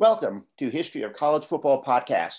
Welcome 0.00 0.46
to 0.56 0.70
History 0.70 1.02
of 1.02 1.12
College 1.12 1.44
Football 1.44 1.84
podcast. 1.84 2.38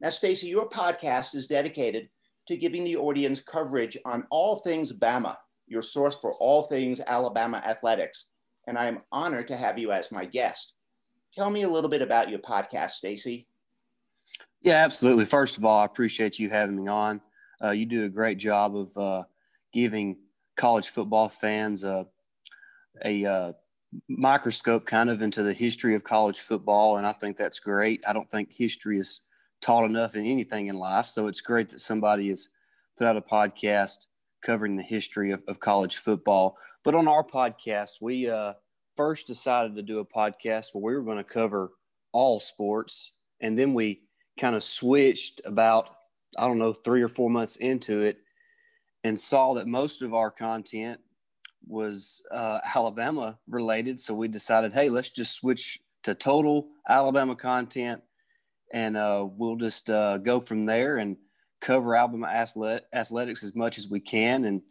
Now, 0.00 0.10
Stacy, 0.10 0.48
your 0.48 0.68
podcast 0.68 1.34
is 1.34 1.46
dedicated 1.46 2.10
to 2.48 2.56
giving 2.56 2.84
the 2.84 2.96
audience 2.96 3.40
coverage 3.40 3.96
on 4.04 4.26
all 4.30 4.56
things 4.56 4.92
Bama, 4.92 5.36
your 5.66 5.82
source 5.82 6.16
for 6.16 6.34
all 6.34 6.62
things 6.62 7.00
Alabama 7.06 7.62
athletics. 7.66 8.26
And 8.66 8.76
I 8.78 8.86
am 8.86 9.00
honored 9.10 9.48
to 9.48 9.56
have 9.56 9.78
you 9.78 9.90
as 9.92 10.12
my 10.12 10.26
guest. 10.26 10.74
Tell 11.34 11.50
me 11.50 11.62
a 11.62 11.68
little 11.68 11.90
bit 11.90 12.02
about 12.02 12.28
your 12.28 12.40
podcast, 12.40 12.92
Stacy. 12.92 13.46
Yeah, 14.62 14.84
absolutely. 14.84 15.24
First 15.24 15.56
of 15.56 15.64
all, 15.64 15.80
I 15.80 15.84
appreciate 15.84 16.38
you 16.38 16.50
having 16.50 16.76
me 16.76 16.88
on. 16.88 17.20
Uh, 17.62 17.70
you 17.70 17.86
do 17.86 18.04
a 18.04 18.08
great 18.08 18.38
job 18.38 18.76
of 18.76 18.96
uh, 18.96 19.24
giving 19.72 20.16
college 20.56 20.88
football 20.88 21.28
fans 21.28 21.84
a, 21.84 22.06
a 23.04 23.24
uh, 23.24 23.52
microscope 24.08 24.86
kind 24.86 25.08
of 25.08 25.22
into 25.22 25.42
the 25.42 25.52
history 25.52 25.94
of 25.94 26.04
college 26.04 26.40
football. 26.40 26.96
And 26.96 27.06
I 27.06 27.12
think 27.12 27.36
that's 27.36 27.60
great. 27.60 28.02
I 28.06 28.12
don't 28.12 28.30
think 28.30 28.52
history 28.52 28.98
is 28.98 29.22
taught 29.60 29.84
enough 29.84 30.14
in 30.14 30.24
anything 30.26 30.66
in 30.66 30.78
life. 30.78 31.06
So 31.06 31.26
it's 31.26 31.40
great 31.40 31.70
that 31.70 31.80
somebody 31.80 32.28
has 32.28 32.48
put 32.98 33.06
out 33.06 33.16
a 33.16 33.22
podcast 33.22 34.06
covering 34.42 34.76
the 34.76 34.82
history 34.82 35.32
of, 35.32 35.42
of 35.48 35.60
college 35.60 35.96
football. 35.96 36.56
But 36.82 36.94
on 36.94 37.08
our 37.08 37.24
podcast, 37.24 38.00
we 38.00 38.28
uh, 38.28 38.54
first 38.96 39.26
decided 39.26 39.74
to 39.76 39.82
do 39.82 39.98
a 39.98 40.04
podcast 40.04 40.68
where 40.72 40.82
we 40.82 40.94
were 40.94 41.04
going 41.04 41.18
to 41.18 41.24
cover 41.24 41.72
all 42.12 42.40
sports. 42.40 43.12
And 43.40 43.58
then 43.58 43.74
we 43.74 44.02
kind 44.38 44.54
of 44.54 44.64
switched 44.64 45.40
about, 45.44 45.90
I 46.36 46.46
don't 46.46 46.58
know, 46.58 46.72
three 46.72 47.02
or 47.02 47.08
four 47.08 47.30
months 47.30 47.56
into 47.56 48.00
it 48.00 48.18
and 49.04 49.18
saw 49.18 49.54
that 49.54 49.66
most 49.66 50.02
of 50.02 50.14
our 50.14 50.30
content 50.30 51.00
was 51.66 52.22
uh, 52.30 52.60
Alabama 52.74 53.38
related. 53.48 54.00
So 54.00 54.14
we 54.14 54.28
decided, 54.28 54.72
hey, 54.72 54.88
let's 54.88 55.10
just 55.10 55.34
switch 55.34 55.80
to 56.02 56.14
total 56.14 56.68
Alabama 56.88 57.36
content 57.36 58.02
and 58.72 58.96
uh, 58.96 59.26
we'll 59.28 59.56
just 59.56 59.90
uh, 59.90 60.18
go 60.18 60.40
from 60.40 60.66
there 60.66 60.98
and 60.98 61.16
cover 61.60 61.96
Alabama 61.96 62.28
athlet- 62.28 62.86
athletics 62.92 63.42
as 63.42 63.54
much 63.54 63.78
as 63.78 63.88
we 63.88 64.00
can. 64.00 64.44
And, 64.44 64.62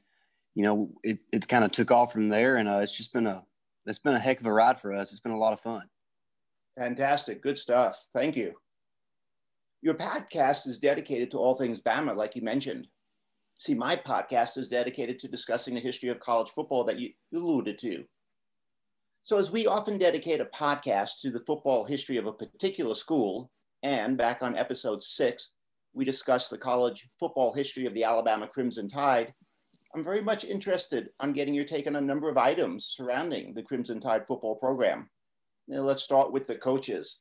you 0.55 0.63
know, 0.63 0.91
it, 1.03 1.21
it 1.31 1.47
kind 1.47 1.63
of 1.63 1.71
took 1.71 1.91
off 1.91 2.13
from 2.13 2.29
there. 2.29 2.57
And 2.57 2.67
uh, 2.67 2.77
it's 2.77 2.95
just 2.95 3.13
been 3.13 3.27
a, 3.27 3.43
it's 3.85 3.99
been 3.99 4.15
a 4.15 4.19
heck 4.19 4.39
of 4.39 4.45
a 4.45 4.53
ride 4.53 4.79
for 4.79 4.93
us. 4.93 5.11
It's 5.11 5.19
been 5.19 5.31
a 5.31 5.37
lot 5.37 5.53
of 5.53 5.59
fun. 5.59 5.83
Fantastic. 6.77 7.41
Good 7.41 7.59
stuff. 7.59 8.05
Thank 8.13 8.35
you. 8.35 8.53
Your 9.81 9.95
podcast 9.95 10.67
is 10.67 10.79
dedicated 10.79 11.31
to 11.31 11.37
all 11.37 11.55
things 11.55 11.81
Bama, 11.81 12.15
like 12.15 12.35
you 12.35 12.41
mentioned. 12.41 12.87
See, 13.57 13.73
my 13.73 13.95
podcast 13.95 14.57
is 14.57 14.69
dedicated 14.69 15.19
to 15.19 15.27
discussing 15.27 15.75
the 15.75 15.81
history 15.81 16.09
of 16.09 16.19
college 16.19 16.49
football 16.49 16.83
that 16.85 16.99
you 16.99 17.11
alluded 17.33 17.79
to. 17.79 18.03
So, 19.23 19.37
as 19.37 19.51
we 19.51 19.67
often 19.67 19.97
dedicate 19.97 20.39
a 20.41 20.45
podcast 20.45 21.19
to 21.21 21.29
the 21.29 21.43
football 21.45 21.85
history 21.85 22.17
of 22.17 22.25
a 22.25 22.33
particular 22.33 22.95
school, 22.95 23.51
and 23.83 24.17
back 24.17 24.41
on 24.41 24.57
episode 24.57 25.03
six, 25.03 25.51
we 25.93 26.05
discussed 26.05 26.49
the 26.49 26.57
college 26.57 27.07
football 27.19 27.53
history 27.53 27.85
of 27.85 27.93
the 27.93 28.03
Alabama 28.03 28.47
Crimson 28.47 28.89
Tide, 28.89 29.33
I'm 29.95 30.03
very 30.03 30.21
much 30.21 30.45
interested 30.45 31.09
on 31.19 31.33
getting 31.33 31.53
your 31.53 31.65
take 31.65 31.87
on 31.87 31.95
a 31.95 32.01
number 32.01 32.29
of 32.29 32.37
items 32.37 32.85
surrounding 32.85 33.53
the 33.53 33.63
Crimson 33.63 33.99
Tide 33.99 34.27
football 34.27 34.55
program. 34.55 35.09
Now, 35.67 35.81
let's 35.81 36.03
start 36.03 36.31
with 36.31 36.45
the 36.45 36.55
coaches. 36.55 37.19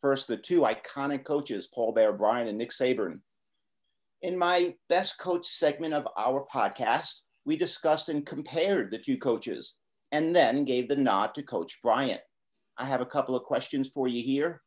First, 0.00 0.28
the 0.28 0.36
two 0.36 0.60
iconic 0.60 1.24
coaches, 1.24 1.68
Paul 1.74 1.92
Bear 1.92 2.12
Bryant 2.12 2.48
and 2.48 2.58
Nick 2.58 2.70
Saban, 2.70 3.20
in 4.22 4.36
my 4.36 4.74
best 4.88 5.18
coach 5.18 5.46
segment 5.46 5.94
of 5.94 6.08
our 6.16 6.44
podcast, 6.52 7.20
we 7.44 7.56
discussed 7.56 8.08
and 8.08 8.26
compared 8.26 8.90
the 8.90 8.98
two 8.98 9.16
coaches 9.16 9.76
and 10.10 10.34
then 10.34 10.64
gave 10.64 10.88
the 10.88 10.96
nod 10.96 11.34
to 11.34 11.42
Coach 11.42 11.78
Bryant. 11.82 12.20
I 12.78 12.84
have 12.84 13.00
a 13.00 13.06
couple 13.06 13.36
of 13.36 13.44
questions 13.44 13.88
for 13.88 14.08
you 14.08 14.22
here. 14.22 14.62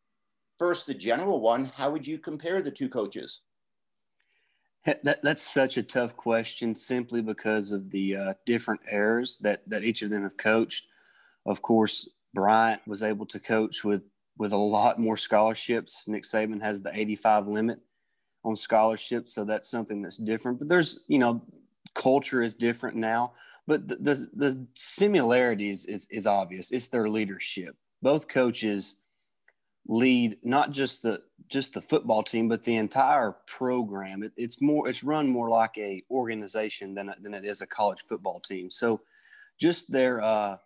First, 0.57 0.87
the 0.87 0.93
general 0.93 1.41
one 1.41 1.65
How 1.65 1.91
would 1.91 2.05
you 2.05 2.17
compare 2.17 2.61
the 2.61 2.71
two 2.71 2.89
coaches? 2.89 3.41
That, 4.85 5.21
that's 5.21 5.43
such 5.43 5.77
a 5.77 5.83
tough 5.83 6.17
question 6.17 6.75
simply 6.75 7.21
because 7.21 7.71
of 7.71 7.91
the 7.91 8.15
uh, 8.15 8.33
different 8.45 8.81
eras 8.89 9.37
that, 9.41 9.61
that 9.69 9.83
each 9.83 10.01
of 10.01 10.09
them 10.09 10.23
have 10.23 10.37
coached. 10.37 10.87
Of 11.45 11.61
course, 11.61 12.09
Bryant 12.33 12.81
was 12.87 13.03
able 13.03 13.27
to 13.27 13.39
coach 13.39 13.83
with, 13.83 14.01
with 14.37 14.53
a 14.53 14.57
lot 14.57 14.99
more 14.99 15.17
scholarships. 15.17 16.07
Nick 16.07 16.23
Saban 16.23 16.61
has 16.61 16.81
the 16.81 16.97
85 16.97 17.47
limit 17.47 17.79
on 18.43 18.55
scholarships, 18.55 19.35
so 19.35 19.43
that's 19.43 19.69
something 19.69 20.01
that's 20.01 20.17
different. 20.17 20.57
But 20.57 20.67
there's, 20.67 21.01
you 21.07 21.19
know, 21.19 21.43
culture 21.93 22.41
is 22.41 22.55
different 22.55 22.97
now, 22.97 23.33
but 23.67 23.87
the 23.87 23.95
the, 23.97 24.27
the 24.33 24.67
similarities 24.73 25.85
is 25.85 26.07
is 26.09 26.25
obvious. 26.25 26.71
It's 26.71 26.87
their 26.87 27.09
leadership. 27.09 27.75
Both 28.01 28.27
coaches 28.27 29.00
lead 29.87 30.37
not 30.43 30.71
just 30.71 31.01
the 31.01 31.21
just 31.47 31.73
the 31.73 31.81
football 31.81 32.23
team, 32.23 32.47
but 32.47 32.63
the 32.63 32.77
entire 32.77 33.35
program. 33.45 34.23
It, 34.23 34.31
it's 34.37 34.61
more 34.61 34.87
it's 34.87 35.03
run 35.03 35.27
more 35.27 35.49
like 35.49 35.77
a 35.77 36.03
organization 36.09 36.93
than 36.93 37.13
than 37.21 37.33
it 37.33 37.45
is 37.45 37.61
a 37.61 37.67
college 37.67 38.01
football 38.07 38.39
team. 38.39 38.71
So, 38.71 39.01
just 39.59 39.91
their 39.91 40.21
uh, 40.21 40.57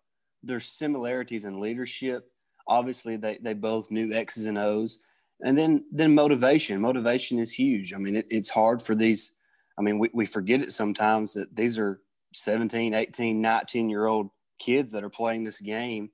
their 0.43 0.59
similarities 0.59 1.45
in 1.45 1.59
leadership. 1.59 2.31
Obviously, 2.67 3.15
they 3.17 3.37
they 3.37 3.53
both 3.53 3.91
knew 3.91 4.11
X's 4.11 4.45
and 4.45 4.57
O's 4.57 4.99
and 5.41 5.57
then 5.57 5.83
then 5.91 6.15
motivation 6.15 6.79
motivation 6.79 7.39
is 7.39 7.51
huge 7.51 7.93
i 7.93 7.97
mean 7.97 8.15
it, 8.15 8.27
it's 8.29 8.49
hard 8.49 8.81
for 8.81 8.95
these 8.95 9.37
i 9.77 9.81
mean 9.81 9.99
we, 9.99 10.09
we 10.13 10.25
forget 10.25 10.61
it 10.61 10.71
sometimes 10.71 11.33
that 11.33 11.53
these 11.55 11.77
are 11.77 12.01
17 12.33 12.93
18 12.93 13.41
19 13.41 13.89
year 13.89 14.05
old 14.05 14.29
kids 14.59 14.91
that 14.91 15.03
are 15.03 15.09
playing 15.09 15.43
this 15.43 15.59
game 15.59 16.09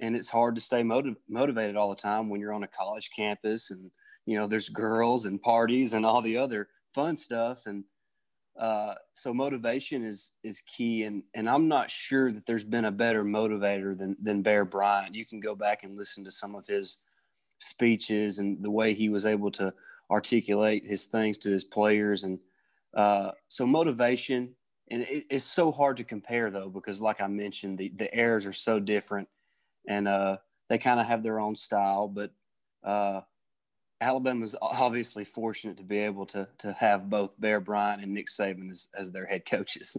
and 0.00 0.16
it's 0.16 0.28
hard 0.28 0.54
to 0.54 0.60
stay 0.60 0.82
motiv- 0.82 1.16
motivated 1.28 1.76
all 1.76 1.90
the 1.90 1.96
time 1.96 2.28
when 2.28 2.40
you're 2.40 2.52
on 2.52 2.62
a 2.62 2.68
college 2.68 3.10
campus 3.14 3.70
and 3.70 3.90
you 4.26 4.36
know 4.36 4.46
there's 4.46 4.68
girls 4.68 5.26
and 5.26 5.42
parties 5.42 5.94
and 5.94 6.04
all 6.04 6.22
the 6.22 6.36
other 6.36 6.68
fun 6.94 7.16
stuff 7.16 7.66
and 7.66 7.84
uh, 8.58 8.94
so 9.14 9.32
motivation 9.32 10.04
is 10.04 10.32
is 10.42 10.62
key 10.62 11.04
and 11.04 11.22
and 11.34 11.48
I'm 11.48 11.68
not 11.68 11.90
sure 11.90 12.32
that 12.32 12.44
there's 12.44 12.64
been 12.64 12.86
a 12.86 12.90
better 12.90 13.24
motivator 13.24 13.96
than 13.96 14.16
than 14.20 14.42
Bear 14.42 14.64
Bryant. 14.64 15.14
You 15.14 15.24
can 15.24 15.38
go 15.38 15.54
back 15.54 15.84
and 15.84 15.96
listen 15.96 16.24
to 16.24 16.32
some 16.32 16.56
of 16.56 16.66
his 16.66 16.98
speeches 17.60 18.40
and 18.40 18.62
the 18.62 18.70
way 18.70 18.94
he 18.94 19.08
was 19.08 19.26
able 19.26 19.52
to 19.52 19.72
articulate 20.10 20.84
his 20.84 21.06
things 21.06 21.38
to 21.38 21.50
his 21.50 21.64
players. 21.64 22.24
And 22.24 22.40
uh, 22.94 23.32
so 23.48 23.66
motivation, 23.66 24.54
and 24.90 25.02
it, 25.02 25.26
it's 25.30 25.44
so 25.44 25.70
hard 25.70 25.96
to 25.98 26.04
compare 26.04 26.50
though, 26.50 26.68
because 26.68 27.00
like 27.00 27.20
I 27.20 27.28
mentioned, 27.28 27.78
the, 27.78 27.92
the 27.96 28.16
eras 28.16 28.46
are 28.46 28.52
so 28.52 28.80
different 28.80 29.28
and 29.88 30.06
uh, 30.06 30.36
they 30.68 30.78
kind 30.78 31.00
of 31.00 31.06
have 31.06 31.24
their 31.24 31.40
own 31.40 31.56
style, 31.56 32.06
but 32.06 32.30
uh, 32.84 33.22
Alabama's 34.00 34.54
obviously 34.60 35.24
fortunate 35.24 35.78
to 35.78 35.82
be 35.82 35.98
able 35.98 36.26
to, 36.26 36.46
to 36.58 36.72
have 36.74 37.10
both 37.10 37.40
Bear 37.40 37.58
Bryant 37.58 38.02
and 38.02 38.14
Nick 38.14 38.26
Saban 38.26 38.70
as, 38.70 38.88
as 38.94 39.10
their 39.10 39.26
head 39.26 39.44
coaches. 39.44 39.96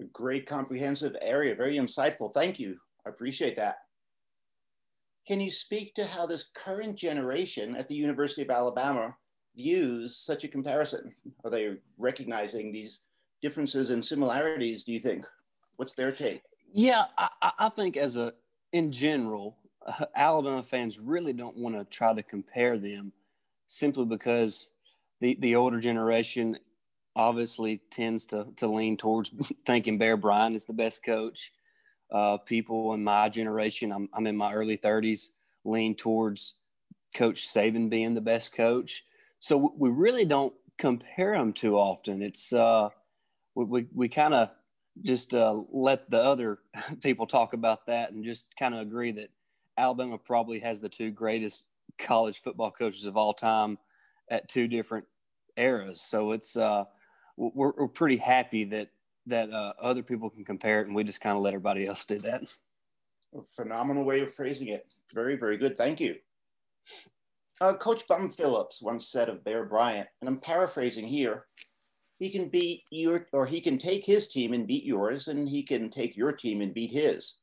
A 0.00 0.04
great 0.04 0.46
comprehensive 0.46 1.16
area, 1.20 1.54
very 1.54 1.76
insightful. 1.76 2.32
Thank 2.32 2.58
you. 2.60 2.78
I 3.04 3.10
appreciate 3.10 3.56
that. 3.56 3.78
Can 5.26 5.40
you 5.40 5.50
speak 5.50 5.94
to 5.94 6.06
how 6.06 6.24
this 6.24 6.48
current 6.54 6.96
generation 6.96 7.76
at 7.76 7.88
the 7.88 7.96
University 7.96 8.42
of 8.42 8.50
Alabama 8.50 9.14
views 9.56 10.16
such 10.16 10.44
a 10.44 10.48
comparison? 10.48 11.12
Are 11.44 11.50
they 11.50 11.76
recognizing 11.98 12.72
these 12.72 13.02
differences 13.42 13.90
and 13.90 14.02
similarities, 14.02 14.84
do 14.84 14.92
you 14.92 15.00
think? 15.00 15.26
What's 15.76 15.94
their 15.94 16.12
take? 16.12 16.42
Yeah, 16.72 17.04
I, 17.18 17.52
I 17.58 17.68
think 17.68 17.96
as 17.96 18.16
a, 18.16 18.32
in 18.72 18.92
general, 18.92 19.56
Alabama 20.16 20.62
fans 20.62 20.98
really 20.98 21.32
don't 21.32 21.56
want 21.56 21.76
to 21.76 21.84
try 21.84 22.14
to 22.14 22.22
compare 22.22 22.78
them 22.78 23.12
simply 23.66 24.04
because 24.04 24.70
the, 25.20 25.36
the 25.40 25.56
older 25.56 25.80
generation 25.80 26.58
obviously 27.16 27.80
tends 27.90 28.26
to, 28.26 28.46
to 28.56 28.66
lean 28.66 28.96
towards 28.96 29.30
thinking 29.66 29.98
Bear 29.98 30.16
Bryant 30.16 30.54
is 30.54 30.66
the 30.66 30.72
best 30.72 31.04
coach. 31.04 31.52
Uh, 32.10 32.38
people 32.38 32.94
in 32.94 33.04
my 33.04 33.28
generation, 33.28 33.92
I'm, 33.92 34.08
I'm 34.14 34.26
in 34.26 34.36
my 34.36 34.52
early 34.54 34.78
30s, 34.78 35.30
lean 35.64 35.94
towards 35.94 36.54
Coach 37.14 37.46
Saban 37.48 37.90
being 37.90 38.14
the 38.14 38.20
best 38.20 38.54
coach. 38.54 39.04
So 39.40 39.74
we 39.76 39.90
really 39.90 40.24
don't 40.24 40.54
compare 40.78 41.36
them 41.36 41.52
too 41.52 41.76
often. 41.76 42.22
It's 42.22 42.52
uh, 42.52 42.88
we 43.54 43.64
we, 43.64 43.86
we 43.94 44.08
kind 44.08 44.34
of 44.34 44.50
just 45.02 45.34
uh, 45.34 45.60
let 45.70 46.10
the 46.10 46.22
other 46.22 46.58
people 47.02 47.26
talk 47.26 47.52
about 47.52 47.86
that 47.86 48.12
and 48.12 48.24
just 48.24 48.46
kind 48.58 48.74
of 48.74 48.80
agree 48.80 49.12
that 49.12 49.30
Alabama 49.76 50.18
probably 50.18 50.60
has 50.60 50.80
the 50.80 50.88
two 50.88 51.10
greatest 51.10 51.66
college 51.98 52.40
football 52.42 52.70
coaches 52.70 53.06
of 53.06 53.16
all 53.16 53.32
time 53.32 53.78
at 54.30 54.48
two 54.48 54.68
different 54.68 55.06
eras. 55.56 56.00
So 56.00 56.32
it's 56.32 56.56
uh, 56.56 56.84
we're, 57.36 57.72
we're 57.76 57.88
pretty 57.88 58.16
happy 58.16 58.64
that 58.64 58.88
that 59.26 59.52
uh, 59.52 59.74
other 59.80 60.02
people 60.02 60.30
can 60.30 60.44
compare 60.44 60.80
it, 60.80 60.86
and 60.86 60.96
we 60.96 61.04
just 61.04 61.20
kind 61.20 61.36
of 61.36 61.42
let 61.42 61.52
everybody 61.52 61.86
else 61.86 62.04
do 62.06 62.18
that. 62.20 62.42
Phenomenal 63.54 64.04
way 64.04 64.20
of 64.20 64.32
phrasing 64.32 64.68
it. 64.68 64.86
Very, 65.14 65.36
very 65.36 65.58
good. 65.58 65.76
Thank 65.76 66.00
you. 66.00 66.16
Uh, 67.60 67.74
Coach 67.74 68.06
Bum 68.08 68.30
Phillips 68.30 68.80
once 68.80 69.08
said 69.08 69.28
of 69.28 69.44
Bear 69.44 69.64
Bryant, 69.64 70.08
and 70.20 70.28
I'm 70.28 70.38
paraphrasing 70.38 71.06
here, 71.06 71.46
he 72.18 72.30
can 72.30 72.48
beat 72.48 72.84
your, 72.90 73.26
or 73.32 73.46
he 73.46 73.60
can 73.60 73.78
take 73.78 74.04
his 74.04 74.28
team 74.28 74.52
and 74.52 74.66
beat 74.66 74.84
yours, 74.84 75.28
and 75.28 75.48
he 75.48 75.62
can 75.62 75.90
take 75.90 76.16
your 76.16 76.32
team 76.32 76.60
and 76.60 76.74
beat 76.74 76.90
his. 76.90 77.36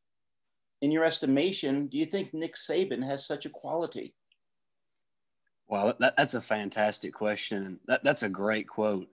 In 0.82 0.92
your 0.92 1.06
estimation, 1.06 1.88
do 1.88 1.98
you 1.98 2.06
think 2.06 2.34
Nick 2.34 2.56
Saban 2.56 3.04
has 3.04 3.26
such 3.26 3.46
a 3.46 3.50
quality? 3.50 4.14
Well, 5.68 5.96
that, 6.00 6.18
that's 6.18 6.34
a 6.34 6.42
fantastic 6.42 7.14
question. 7.14 7.80
That, 7.88 8.04
that's 8.04 8.24
a 8.24 8.30
great 8.30 8.68
quote. 8.68 9.08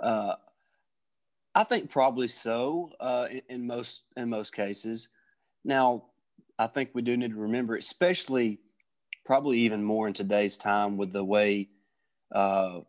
Uh, 0.00 0.34
I 1.54 1.64
think 1.64 1.90
probably 1.90 2.28
so 2.28 2.92
uh, 2.98 3.26
in, 3.30 3.42
in, 3.48 3.66
most 3.66 4.04
in 4.16 4.30
most 4.30 4.54
cases. 4.54 5.08
Now, 5.64 6.04
I 6.58 6.66
think 6.66 6.90
we 6.94 7.02
do 7.02 7.16
need 7.16 7.32
to 7.32 7.36
remember, 7.36 7.76
especially 7.76 8.60
probably 9.24 9.58
even 9.58 9.84
more 9.84 10.08
in 10.08 10.14
today's 10.14 10.56
time 10.56 10.96
with 10.96 11.12
the 11.12 11.24
way 11.24 11.68
uh, 12.34 12.80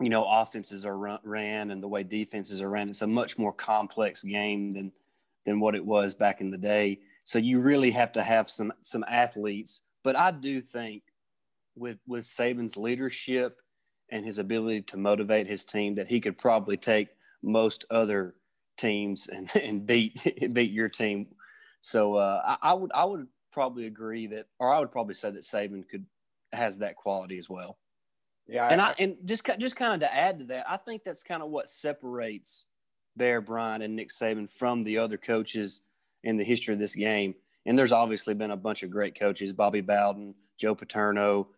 you 0.00 0.08
know 0.08 0.24
offenses 0.24 0.84
are 0.84 0.96
run, 0.96 1.18
ran 1.24 1.70
and 1.70 1.82
the 1.82 1.88
way 1.88 2.02
defenses 2.02 2.60
are 2.60 2.68
ran. 2.70 2.88
It's 2.88 3.02
a 3.02 3.06
much 3.06 3.38
more 3.38 3.52
complex 3.52 4.22
game 4.22 4.74
than 4.74 4.92
than 5.44 5.60
what 5.60 5.74
it 5.74 5.84
was 5.84 6.14
back 6.14 6.40
in 6.40 6.50
the 6.50 6.58
day. 6.58 7.00
So 7.24 7.38
you 7.38 7.60
really 7.60 7.92
have 7.92 8.12
to 8.12 8.22
have 8.22 8.50
some 8.50 8.72
some 8.82 9.04
athletes. 9.08 9.82
But 10.04 10.16
I 10.16 10.30
do 10.30 10.60
think 10.60 11.02
with 11.74 11.98
with 12.06 12.24
Saban's 12.24 12.76
leadership 12.76 13.58
and 14.10 14.24
his 14.24 14.38
ability 14.38 14.82
to 14.82 14.96
motivate 14.96 15.46
his 15.46 15.64
team 15.64 15.94
that 15.96 16.08
he 16.08 16.20
could 16.20 16.38
probably 16.38 16.76
take 16.76 17.08
most 17.42 17.84
other 17.90 18.34
teams 18.76 19.28
and, 19.28 19.50
and 19.62 19.86
beat 19.86 20.52
beat 20.52 20.72
your 20.72 20.88
team. 20.88 21.28
So 21.80 22.16
uh, 22.16 22.42
I, 22.44 22.70
I, 22.70 22.72
would 22.74 22.90
I 22.94 23.04
would 23.04 23.28
probably 23.52 23.86
agree 23.86 24.26
that, 24.28 24.46
or 24.58 24.72
I 24.72 24.80
would 24.80 24.90
probably 24.90 25.14
say 25.14 25.30
that 25.30 25.42
Saban 25.42 25.88
could 25.88 26.06
has 26.52 26.78
that 26.78 26.96
quality 26.96 27.38
as 27.38 27.48
well. 27.48 27.78
Yeah, 28.48 28.68
and 28.68 28.80
I, 28.80 28.90
I 28.90 28.94
and 28.98 29.16
just 29.24 29.44
just 29.58 29.76
kind 29.76 29.94
of 29.94 30.08
to 30.08 30.14
add 30.14 30.38
to 30.38 30.44
that, 30.46 30.70
I 30.70 30.76
think 30.76 31.02
that's 31.04 31.22
kind 31.22 31.42
of 31.42 31.50
what 31.50 31.68
separates 31.68 32.66
Bear 33.16 33.40
Bryant 33.40 33.82
and 33.82 33.96
Nick 33.96 34.10
Saban 34.10 34.50
from 34.50 34.84
the 34.84 34.98
other 34.98 35.16
coaches 35.16 35.80
in 36.22 36.36
the 36.36 36.44
history 36.44 36.74
of 36.74 36.80
this 36.80 36.94
game. 36.94 37.34
And 37.64 37.78
there's 37.78 37.92
obviously 37.92 38.34
been 38.34 38.52
a 38.52 38.56
bunch 38.56 38.82
of 38.82 38.90
great 38.90 39.18
coaches: 39.18 39.52
Bobby 39.52 39.80
Bowden, 39.80 40.34
Joe 40.58 40.74
Paterno. 40.74 41.48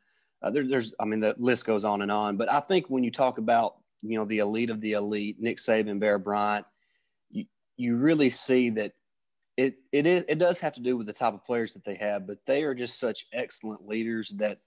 Uh, 0.40 0.50
there, 0.50 0.66
there's, 0.66 0.94
I 1.00 1.04
mean, 1.04 1.20
the 1.20 1.34
list 1.36 1.66
goes 1.66 1.84
on 1.84 2.00
and 2.00 2.12
on. 2.12 2.36
But 2.36 2.50
I 2.50 2.60
think 2.60 2.88
when 2.88 3.02
you 3.02 3.10
talk 3.10 3.38
about 3.38 3.76
you 4.02 4.16
know 4.18 4.24
the 4.24 4.38
elite 4.38 4.70
of 4.70 4.80
the 4.80 4.92
elite, 4.92 5.36
Nick 5.40 5.58
Saban, 5.58 5.98
Bear 5.98 6.18
Bryant, 6.18 6.64
you 7.30 7.44
you 7.76 7.96
really 7.96 8.30
see 8.30 8.70
that 8.70 8.92
it 9.56 9.76
it 9.92 10.06
is 10.06 10.24
it 10.28 10.38
does 10.38 10.60
have 10.60 10.74
to 10.74 10.80
do 10.80 10.96
with 10.96 11.06
the 11.06 11.12
type 11.12 11.34
of 11.34 11.44
players 11.44 11.74
that 11.74 11.84
they 11.84 11.96
have, 11.96 12.26
but 12.26 12.44
they 12.46 12.62
are 12.62 12.74
just 12.74 12.98
such 12.98 13.26
excellent 13.32 13.86
leaders 13.86 14.30
that 14.38 14.60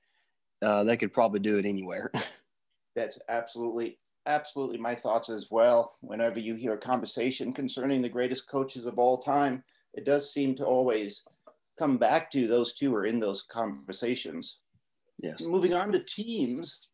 uh, 0.62 0.84
they 0.84 0.98
could 0.98 1.14
probably 1.14 1.40
do 1.40 1.58
it 1.58 1.66
anywhere. 1.66 2.12
That's 2.96 3.20
absolutely 3.30 3.98
absolutely 4.28 4.78
my 4.78 4.94
thoughts 4.94 5.30
as 5.30 5.48
well. 5.50 5.96
Whenever 6.02 6.40
you 6.40 6.56
hear 6.56 6.74
a 6.74 6.78
conversation 6.78 7.52
concerning 7.54 8.02
the 8.02 8.10
greatest 8.10 8.48
coaches 8.48 8.86
of 8.86 9.00
all 9.00 9.18
time, 9.18 9.64
it 9.94 10.06
does 10.06 10.32
seem 10.32 10.54
to 10.56 10.66
always 10.66 11.24
come 11.80 11.98
back 11.98 12.30
to 12.32 12.48
those 12.48 12.74
two 12.74 12.94
are 12.94 13.06
in 13.06 13.20
those 13.20 13.44
conversations. 13.44 14.60
Yes. 15.22 15.46
Moving 15.46 15.74
on 15.74 15.92
to 15.92 16.04
teams. 16.04 16.88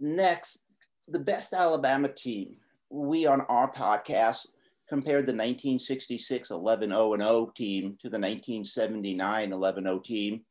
Next, 0.00 0.64
the 1.08 1.18
best 1.18 1.52
Alabama 1.52 2.08
team. 2.08 2.56
We 2.90 3.26
on 3.26 3.40
our 3.42 3.70
podcast 3.72 4.48
compared 4.88 5.26
the 5.26 5.32
1966 5.32 6.50
11 6.50 6.90
0 6.90 7.16
0 7.16 7.52
team 7.56 7.98
to 8.02 8.08
the 8.08 8.18
1979 8.18 9.52
11 9.52 9.84
0 9.84 9.98
team. 10.00 10.42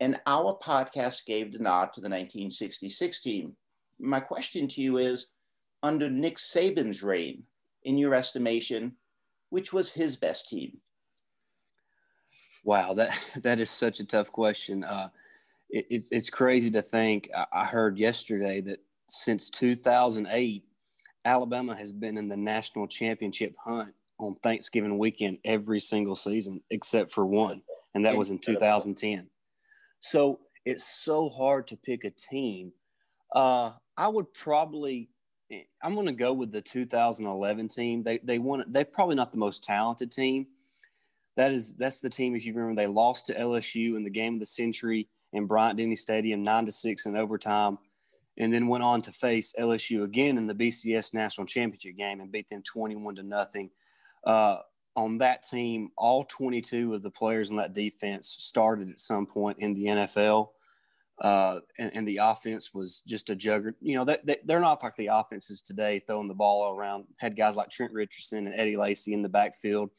And 0.00 0.20
our 0.26 0.58
podcast 0.62 1.26
gave 1.26 1.52
the 1.52 1.58
nod 1.58 1.92
to 1.94 2.00
the 2.00 2.08
1966 2.08 3.20
team. 3.20 3.56
My 3.98 4.20
question 4.20 4.68
to 4.68 4.80
you 4.80 4.98
is 4.98 5.28
under 5.82 6.08
Nick 6.08 6.36
Saban's 6.36 7.02
reign, 7.02 7.42
in 7.84 7.98
your 7.98 8.14
estimation, 8.14 8.92
which 9.50 9.72
was 9.72 9.92
his 9.92 10.16
best 10.16 10.48
team? 10.48 10.78
Wow, 12.64 12.94
that 12.94 13.18
that 13.42 13.58
is 13.58 13.70
such 13.70 14.00
a 14.00 14.04
tough 14.04 14.30
question. 14.30 14.84
Uh, 14.84 15.08
it, 15.70 15.86
it's 15.90 16.08
it's 16.10 16.30
crazy 16.30 16.70
to 16.72 16.82
think. 16.82 17.30
I, 17.34 17.46
I 17.52 17.64
heard 17.64 17.98
yesterday 17.98 18.60
that 18.62 18.80
since 19.08 19.48
2008, 19.50 20.64
Alabama 21.24 21.74
has 21.74 21.92
been 21.92 22.18
in 22.18 22.28
the 22.28 22.36
national 22.36 22.86
championship 22.88 23.54
hunt 23.64 23.94
on 24.18 24.34
Thanksgiving 24.34 24.98
weekend 24.98 25.38
every 25.44 25.80
single 25.80 26.16
season 26.16 26.62
except 26.70 27.12
for 27.12 27.24
one, 27.24 27.62
and 27.94 28.04
that 28.04 28.16
was 28.16 28.30
in 28.30 28.38
2010. 28.38 29.28
So 30.00 30.40
it's 30.64 30.84
so 30.84 31.28
hard 31.28 31.68
to 31.68 31.76
pick 31.76 32.04
a 32.04 32.10
team. 32.10 32.72
Uh, 33.34 33.72
I 33.96 34.08
would 34.08 34.32
probably, 34.32 35.10
I'm 35.82 35.94
going 35.94 36.06
to 36.06 36.12
go 36.12 36.32
with 36.32 36.52
the 36.52 36.62
2011 36.62 37.68
team. 37.68 38.02
They 38.02 38.18
they 38.18 38.38
won. 38.38 38.64
They're 38.68 38.84
probably 38.84 39.16
not 39.16 39.32
the 39.32 39.38
most 39.38 39.64
talented 39.64 40.12
team. 40.12 40.46
That 41.36 41.52
is 41.52 41.74
that's 41.74 42.00
the 42.00 42.10
team. 42.10 42.34
If 42.34 42.44
you 42.44 42.54
remember, 42.54 42.80
they 42.80 42.86
lost 42.86 43.26
to 43.26 43.34
LSU 43.34 43.96
in 43.96 44.04
the 44.04 44.10
game 44.10 44.34
of 44.34 44.40
the 44.40 44.46
century 44.46 45.08
in 45.32 45.46
Bryant 45.46 45.78
Denny 45.78 45.96
Stadium, 45.96 46.42
nine 46.42 46.66
to 46.66 46.72
six 46.72 47.06
in 47.06 47.16
overtime 47.16 47.78
and 48.38 48.54
then 48.54 48.68
went 48.68 48.84
on 48.84 49.02
to 49.02 49.12
face 49.12 49.52
LSU 49.58 50.04
again 50.04 50.38
in 50.38 50.46
the 50.46 50.54
BCS 50.54 51.12
national 51.12 51.46
championship 51.46 51.96
game 51.96 52.20
and 52.20 52.32
beat 52.32 52.48
them 52.48 52.62
21 52.62 53.16
to 53.16 53.22
nothing. 53.24 53.70
Uh, 54.24 54.58
on 54.98 55.18
that 55.18 55.44
team, 55.44 55.90
all 55.96 56.24
22 56.24 56.92
of 56.92 57.02
the 57.02 57.10
players 57.10 57.50
on 57.50 57.56
that 57.56 57.72
defense 57.72 58.36
started 58.40 58.90
at 58.90 58.98
some 58.98 59.26
point 59.26 59.56
in 59.60 59.72
the 59.72 59.86
NFL. 59.86 60.48
Uh, 61.20 61.60
and, 61.78 61.90
and, 61.94 62.08
the 62.08 62.18
offense 62.18 62.72
was 62.72 63.02
just 63.06 63.28
a 63.30 63.34
juggernaut. 63.34 63.74
You 63.80 63.96
know, 63.96 64.04
they, 64.04 64.18
they, 64.44 64.54
are 64.54 64.60
not 64.60 64.82
like 64.82 64.94
the 64.94 65.08
offenses 65.08 65.62
today, 65.62 66.00
throwing 66.06 66.28
the 66.28 66.34
ball 66.34 66.62
all 66.62 66.72
around. 66.72 67.06
Had 67.16 67.36
guys 67.36 67.56
like 67.56 67.70
Trent 67.70 67.92
Richardson 67.92 68.46
and 68.46 68.54
Eddie 68.54 68.76
Lacy 68.76 69.12
in 69.14 69.22
the 69.22 69.28
backfield. 69.28 69.90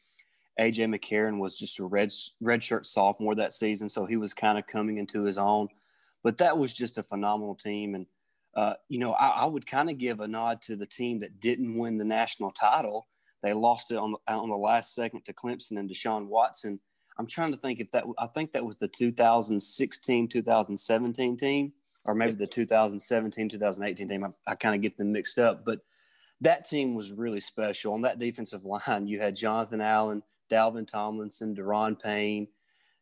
AJ 0.59 0.93
McCarron 0.93 1.39
was 1.39 1.57
just 1.57 1.79
a 1.79 1.85
red 1.85 2.11
redshirt 2.41 2.85
sophomore 2.85 3.35
that 3.35 3.51
season, 3.51 3.89
so 3.89 4.05
he 4.05 4.15
was 4.15 4.33
kind 4.33 4.57
of 4.57 4.65
coming 4.65 4.97
into 4.97 5.23
his 5.23 5.37
own. 5.37 5.67
But 6.23 6.37
that 6.37 6.57
was 6.57 6.73
just 6.73 6.97
a 6.97 7.03
phenomenal 7.03 7.55
team, 7.55 7.95
and 7.95 8.05
uh, 8.55 8.75
you 8.87 8.99
know, 8.99 9.11
I, 9.11 9.27
I 9.27 9.45
would 9.45 9.67
kind 9.67 9.89
of 9.89 9.97
give 9.97 10.21
a 10.21 10.27
nod 10.27 10.61
to 10.63 10.77
the 10.77 10.85
team 10.85 11.19
that 11.19 11.41
didn't 11.41 11.77
win 11.77 11.97
the 11.97 12.05
national 12.05 12.51
title. 12.51 13.07
They 13.41 13.53
lost 13.53 13.91
it 13.91 13.97
on 13.97 14.11
the, 14.11 14.33
on 14.33 14.49
the 14.49 14.55
last 14.55 14.93
second 14.93 15.23
to 15.25 15.33
Clemson 15.33 15.79
and 15.79 15.89
Deshaun 15.89 16.27
Watson. 16.27 16.79
I'm 17.17 17.27
trying 17.27 17.51
to 17.51 17.57
think 17.57 17.79
if 17.79 17.91
that, 17.91 18.05
I 18.17 18.27
think 18.27 18.53
that 18.53 18.65
was 18.65 18.77
the 18.77 18.87
2016 18.87 20.27
2017 20.27 21.37
team, 21.37 21.73
or 22.05 22.15
maybe 22.15 22.33
the 22.33 22.47
2017 22.47 23.49
2018 23.49 24.07
team. 24.07 24.23
I, 24.23 24.29
I 24.51 24.55
kind 24.55 24.75
of 24.75 24.81
get 24.81 24.97
them 24.97 25.11
mixed 25.11 25.37
up, 25.37 25.65
but 25.65 25.79
that 26.41 26.67
team 26.67 26.95
was 26.95 27.11
really 27.11 27.41
special. 27.41 27.93
On 27.93 28.01
that 28.01 28.19
defensive 28.19 28.63
line, 28.65 29.07
you 29.07 29.19
had 29.19 29.35
Jonathan 29.35 29.81
Allen, 29.81 30.23
Dalvin 30.49 30.87
Tomlinson, 30.87 31.55
Da'Ron 31.55 32.01
Payne, 32.01 32.47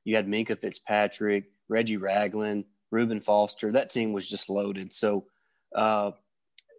you 0.04 0.16
had 0.16 0.28
Minkah 0.28 0.58
Fitzpatrick, 0.58 1.52
Reggie 1.68 1.98
Ragland, 1.98 2.66
Reuben 2.92 3.20
Foster. 3.20 3.72
That 3.72 3.90
team 3.90 4.14
was 4.14 4.30
just 4.30 4.50
loaded. 4.50 4.94
So, 4.94 5.26
uh, 5.76 6.12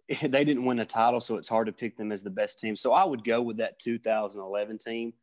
they 0.21 0.43
didn't 0.43 0.65
win 0.65 0.79
a 0.79 0.85
title, 0.85 1.21
so 1.21 1.37
it's 1.37 1.49
hard 1.49 1.67
to 1.67 1.73
pick 1.73 1.97
them 1.97 2.11
as 2.11 2.23
the 2.23 2.29
best 2.29 2.59
team. 2.59 2.75
So 2.75 2.93
I 2.93 3.03
would 3.03 3.23
go 3.23 3.41
with 3.41 3.57
that 3.57 3.79
2011 3.79 4.77
team, 4.79 5.13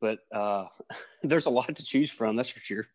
but 0.00 0.20
uh, 0.32 0.66
there's 1.22 1.46
a 1.46 1.50
lot 1.50 1.74
to 1.74 1.84
choose 1.84 2.10
from. 2.10 2.36
That's 2.36 2.48
for 2.48 2.60
sure. 2.60 2.86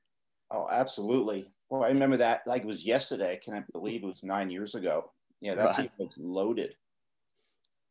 Oh, 0.51 0.67
absolutely. 0.71 1.49
Well, 1.69 1.83
I 1.83 1.87
remember 1.87 2.17
that 2.17 2.41
like 2.45 2.63
it 2.63 2.67
was 2.67 2.85
yesterday. 2.85 3.39
Can 3.43 3.53
I 3.53 3.63
believe 3.71 4.03
it 4.03 4.07
was 4.07 4.23
nine 4.23 4.49
years 4.49 4.75
ago? 4.75 5.11
Yeah, 5.39 5.55
that 5.55 5.65
right. 5.65 5.77
team 5.77 5.89
was 5.97 6.11
loaded. 6.17 6.75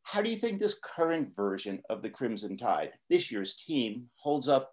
How 0.02 0.23
do 0.23 0.30
you 0.30 0.38
think 0.38 0.59
this 0.59 0.78
current 0.83 1.35
version 1.35 1.83
of 1.88 2.02
the 2.02 2.11
Crimson 2.11 2.57
Tide, 2.57 2.92
this 3.09 3.30
year's 3.30 3.54
team, 3.54 4.09
holds 4.16 4.49
up 4.49 4.73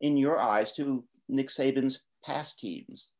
in 0.00 0.16
your 0.16 0.38
eyes 0.38 0.72
to 0.74 1.04
Nick 1.28 1.48
Saban's 1.48 2.00
past 2.24 2.58
teams? 2.58 3.12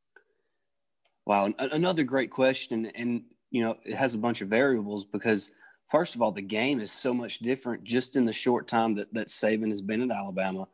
Wow, 1.26 1.52
another 1.58 2.04
great 2.04 2.30
question, 2.30 2.86
and 2.94 3.24
you 3.50 3.62
know 3.62 3.76
it 3.84 3.94
has 3.94 4.14
a 4.14 4.18
bunch 4.18 4.40
of 4.40 4.48
variables 4.48 5.04
because 5.04 5.50
first 5.88 6.14
of 6.14 6.22
all, 6.22 6.32
the 6.32 6.42
game 6.42 6.80
is 6.80 6.92
so 6.92 7.12
much 7.12 7.38
different 7.38 7.84
just 7.84 8.16
in 8.16 8.24
the 8.24 8.32
short 8.32 8.68
time 8.68 8.94
that 8.96 9.12
that 9.14 9.28
Saban 9.28 9.68
has 9.68 9.82
been 9.82 10.02
at 10.02 10.16
Alabama. 10.16 10.68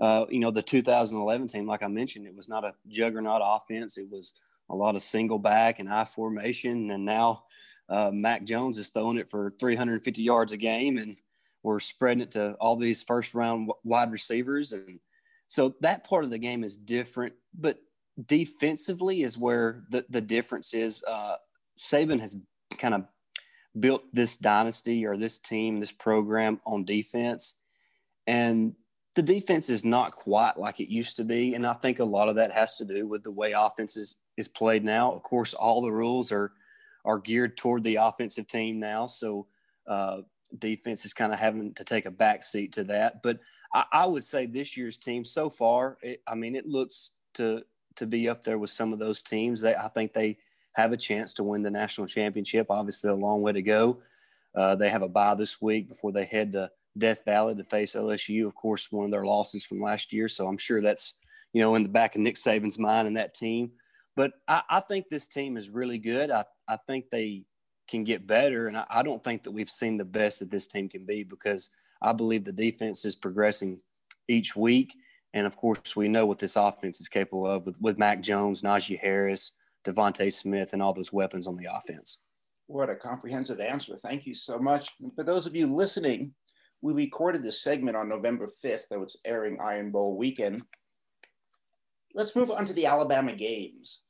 Uh, 0.00 0.26
you 0.28 0.40
know, 0.40 0.50
the 0.50 0.62
2011 0.62 1.48
team, 1.48 1.66
like 1.66 1.82
I 1.82 1.88
mentioned, 1.88 2.26
it 2.26 2.36
was 2.36 2.48
not 2.48 2.64
a 2.64 2.74
juggernaut 2.88 3.40
offense. 3.42 3.96
It 3.96 4.10
was 4.10 4.34
a 4.68 4.74
lot 4.74 4.94
of 4.94 5.02
single 5.02 5.38
back 5.38 5.78
and 5.78 5.88
I 5.88 6.04
formation, 6.04 6.90
and 6.90 7.04
now 7.04 7.44
uh, 7.88 8.10
Mac 8.12 8.44
Jones 8.44 8.78
is 8.78 8.90
throwing 8.90 9.16
it 9.16 9.30
for 9.30 9.54
350 9.58 10.22
yards 10.22 10.52
a 10.52 10.56
game, 10.56 10.98
and 10.98 11.16
we're 11.62 11.80
spreading 11.80 12.22
it 12.22 12.32
to 12.32 12.54
all 12.54 12.76
these 12.76 13.02
first 13.02 13.34
round 13.34 13.70
wide 13.84 14.12
receivers, 14.12 14.72
and 14.72 15.00
so 15.48 15.74
that 15.80 16.04
part 16.04 16.24
of 16.24 16.30
the 16.30 16.38
game 16.38 16.64
is 16.64 16.76
different. 16.76 17.34
But 17.58 17.78
defensively 18.26 19.22
is 19.22 19.38
where 19.38 19.84
the 19.90 20.04
the 20.10 20.20
difference 20.20 20.74
is. 20.74 21.02
Uh, 21.06 21.36
Saban 21.78 22.20
has 22.20 22.36
kind 22.78 22.94
of 22.94 23.04
built 23.78 24.04
this 24.12 24.36
dynasty 24.36 25.06
or 25.06 25.16
this 25.16 25.38
team, 25.38 25.80
this 25.80 25.92
program 25.92 26.60
on 26.66 26.84
defense, 26.84 27.54
and 28.26 28.74
the 29.14 29.22
defense 29.22 29.70
is 29.70 29.84
not 29.84 30.12
quite 30.12 30.58
like 30.58 30.78
it 30.78 30.92
used 30.92 31.16
to 31.16 31.24
be. 31.24 31.54
And 31.54 31.66
I 31.66 31.72
think 31.72 31.98
a 31.98 32.04
lot 32.04 32.28
of 32.28 32.36
that 32.36 32.52
has 32.52 32.76
to 32.76 32.84
do 32.84 33.06
with 33.06 33.24
the 33.24 33.30
way 33.30 33.52
offense 33.52 33.96
is, 33.96 34.16
is 34.36 34.46
played 34.46 34.84
now. 34.84 35.12
Of 35.12 35.22
course, 35.22 35.54
all 35.54 35.80
the 35.80 35.92
rules 35.92 36.30
are 36.30 36.52
are 37.04 37.18
geared 37.18 37.56
toward 37.56 37.84
the 37.84 37.96
offensive 37.96 38.48
team 38.48 38.80
now. 38.80 39.06
So 39.06 39.46
uh, 39.86 40.22
defense 40.58 41.04
is 41.06 41.14
kind 41.14 41.32
of 41.32 41.38
having 41.38 41.72
to 41.74 41.84
take 41.84 42.04
a 42.04 42.10
back 42.10 42.42
seat 42.42 42.72
to 42.72 42.84
that. 42.84 43.22
But 43.22 43.38
I, 43.72 43.84
I 43.92 44.06
would 44.06 44.24
say 44.24 44.46
this 44.46 44.76
year's 44.76 44.96
team 44.96 45.24
so 45.24 45.48
far, 45.48 45.98
it, 46.02 46.20
I 46.26 46.34
mean, 46.34 46.54
it 46.54 46.66
looks 46.66 47.12
to 47.34 47.62
to 47.94 48.06
be 48.06 48.28
up 48.28 48.42
there 48.42 48.58
with 48.58 48.70
some 48.70 48.92
of 48.92 48.98
those 48.98 49.22
teams. 49.22 49.62
They, 49.62 49.74
I 49.74 49.88
think 49.88 50.12
they 50.12 50.36
have 50.76 50.92
a 50.92 50.96
chance 50.96 51.32
to 51.34 51.42
win 51.42 51.62
the 51.62 51.70
national 51.70 52.06
championship. 52.06 52.66
Obviously, 52.68 53.08
a 53.08 53.14
long 53.14 53.40
way 53.40 53.52
to 53.52 53.62
go. 53.62 53.98
Uh, 54.54 54.74
they 54.74 54.90
have 54.90 55.02
a 55.02 55.08
bye 55.08 55.34
this 55.34 55.60
week 55.60 55.88
before 55.88 56.12
they 56.12 56.24
head 56.24 56.52
to 56.52 56.70
Death 56.96 57.24
Valley 57.24 57.54
to 57.54 57.64
face 57.64 57.94
LSU. 57.94 58.46
Of 58.46 58.54
course, 58.54 58.92
one 58.92 59.06
of 59.06 59.10
their 59.10 59.24
losses 59.24 59.64
from 59.64 59.80
last 59.80 60.12
year. 60.12 60.28
So 60.28 60.46
I'm 60.46 60.58
sure 60.58 60.82
that's 60.82 61.14
you 61.54 61.62
know 61.62 61.74
in 61.76 61.82
the 61.82 61.88
back 61.88 62.14
of 62.14 62.20
Nick 62.20 62.36
Saban's 62.36 62.78
mind 62.78 63.08
and 63.08 63.16
that 63.16 63.34
team. 63.34 63.72
But 64.16 64.32
I, 64.46 64.62
I 64.68 64.80
think 64.80 65.08
this 65.08 65.28
team 65.28 65.56
is 65.56 65.70
really 65.70 65.98
good. 65.98 66.30
I, 66.30 66.44
I 66.68 66.76
think 66.86 67.06
they 67.10 67.44
can 67.88 68.04
get 68.04 68.26
better. 68.26 68.68
And 68.68 68.76
I, 68.76 68.84
I 68.90 69.02
don't 69.02 69.22
think 69.24 69.44
that 69.44 69.52
we've 69.52 69.70
seen 69.70 69.96
the 69.96 70.04
best 70.04 70.40
that 70.40 70.50
this 70.50 70.66
team 70.66 70.88
can 70.88 71.06
be 71.06 71.22
because 71.22 71.70
I 72.02 72.12
believe 72.12 72.44
the 72.44 72.52
defense 72.52 73.04
is 73.04 73.16
progressing 73.16 73.80
each 74.28 74.54
week. 74.54 74.94
And 75.32 75.46
of 75.46 75.56
course, 75.56 75.96
we 75.96 76.08
know 76.08 76.26
what 76.26 76.38
this 76.38 76.56
offense 76.56 77.00
is 77.00 77.08
capable 77.08 77.46
of 77.46 77.66
with, 77.66 77.80
with 77.80 77.98
Mac 77.98 78.22
Jones, 78.22 78.62
Najee 78.62 78.98
Harris, 78.98 79.52
DeVonta 79.86 80.32
Smith, 80.32 80.72
and 80.72 80.82
all 80.82 80.92
those 80.92 81.12
weapons 81.12 81.46
on 81.46 81.56
the 81.56 81.68
offense. 81.72 82.20
What 82.66 82.90
a 82.90 82.96
comprehensive 82.96 83.60
answer. 83.60 83.96
Thank 83.96 84.26
you 84.26 84.34
so 84.34 84.58
much. 84.58 84.90
And 85.00 85.14
for 85.14 85.22
those 85.22 85.46
of 85.46 85.54
you 85.54 85.66
listening, 85.66 86.34
we 86.82 86.92
recorded 86.92 87.42
this 87.42 87.62
segment 87.62 87.96
on 87.96 88.08
November 88.08 88.46
5th 88.46 88.88
that 88.90 89.00
was 89.00 89.16
airing 89.24 89.58
Iron 89.60 89.90
Bowl 89.90 90.16
weekend. 90.16 90.62
Let's 92.14 92.36
move 92.36 92.50
on 92.50 92.66
to 92.66 92.72
the 92.72 92.86
Alabama 92.86 93.32
games 93.32 94.02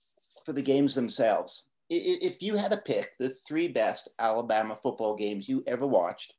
for 0.44 0.52
the 0.52 0.62
games 0.62 0.94
themselves. 0.94 1.66
If 1.88 2.42
you 2.42 2.56
had 2.56 2.72
to 2.72 2.78
pick 2.78 3.12
the 3.18 3.28
three 3.46 3.68
best 3.68 4.08
Alabama 4.18 4.76
football 4.76 5.14
games 5.14 5.48
you 5.48 5.62
ever 5.66 5.86
watched, 5.86 6.34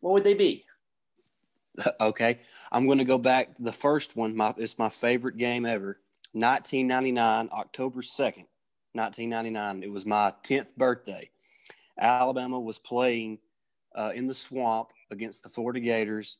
what 0.00 0.12
would 0.12 0.24
they 0.24 0.34
be? 0.34 0.64
Okay, 2.00 2.40
I'm 2.72 2.86
going 2.86 2.98
to 2.98 3.04
go 3.04 3.18
back. 3.18 3.54
To 3.56 3.62
the 3.62 3.72
first 3.72 4.16
one, 4.16 4.34
my, 4.34 4.54
it's 4.56 4.78
my 4.78 4.88
favorite 4.88 5.36
game 5.36 5.66
ever. 5.66 6.00
1999, 6.36 7.48
October 7.50 8.02
2nd, 8.02 8.44
1999. 8.92 9.82
It 9.82 9.90
was 9.90 10.04
my 10.04 10.34
10th 10.44 10.76
birthday. 10.76 11.30
Alabama 11.98 12.60
was 12.60 12.78
playing 12.78 13.38
uh, 13.94 14.12
in 14.14 14.26
the 14.26 14.34
swamp 14.34 14.88
against 15.10 15.42
the 15.42 15.48
Florida 15.48 15.80
Gators. 15.80 16.36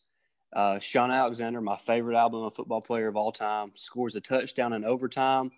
Uh, 0.55 0.79
Shaun 0.81 1.11
Alexander, 1.11 1.63
my 1.63 1.79
favorite 1.79 2.15
Alabama 2.15 2.51
football 2.51 2.83
player 2.83 3.09
of 3.09 3.17
all 3.17 3.33
time, 3.33 3.73
scores 3.75 4.15
a 4.17 4.21
touchdown 4.21 4.75
in 4.75 4.85
overtime 4.85 5.51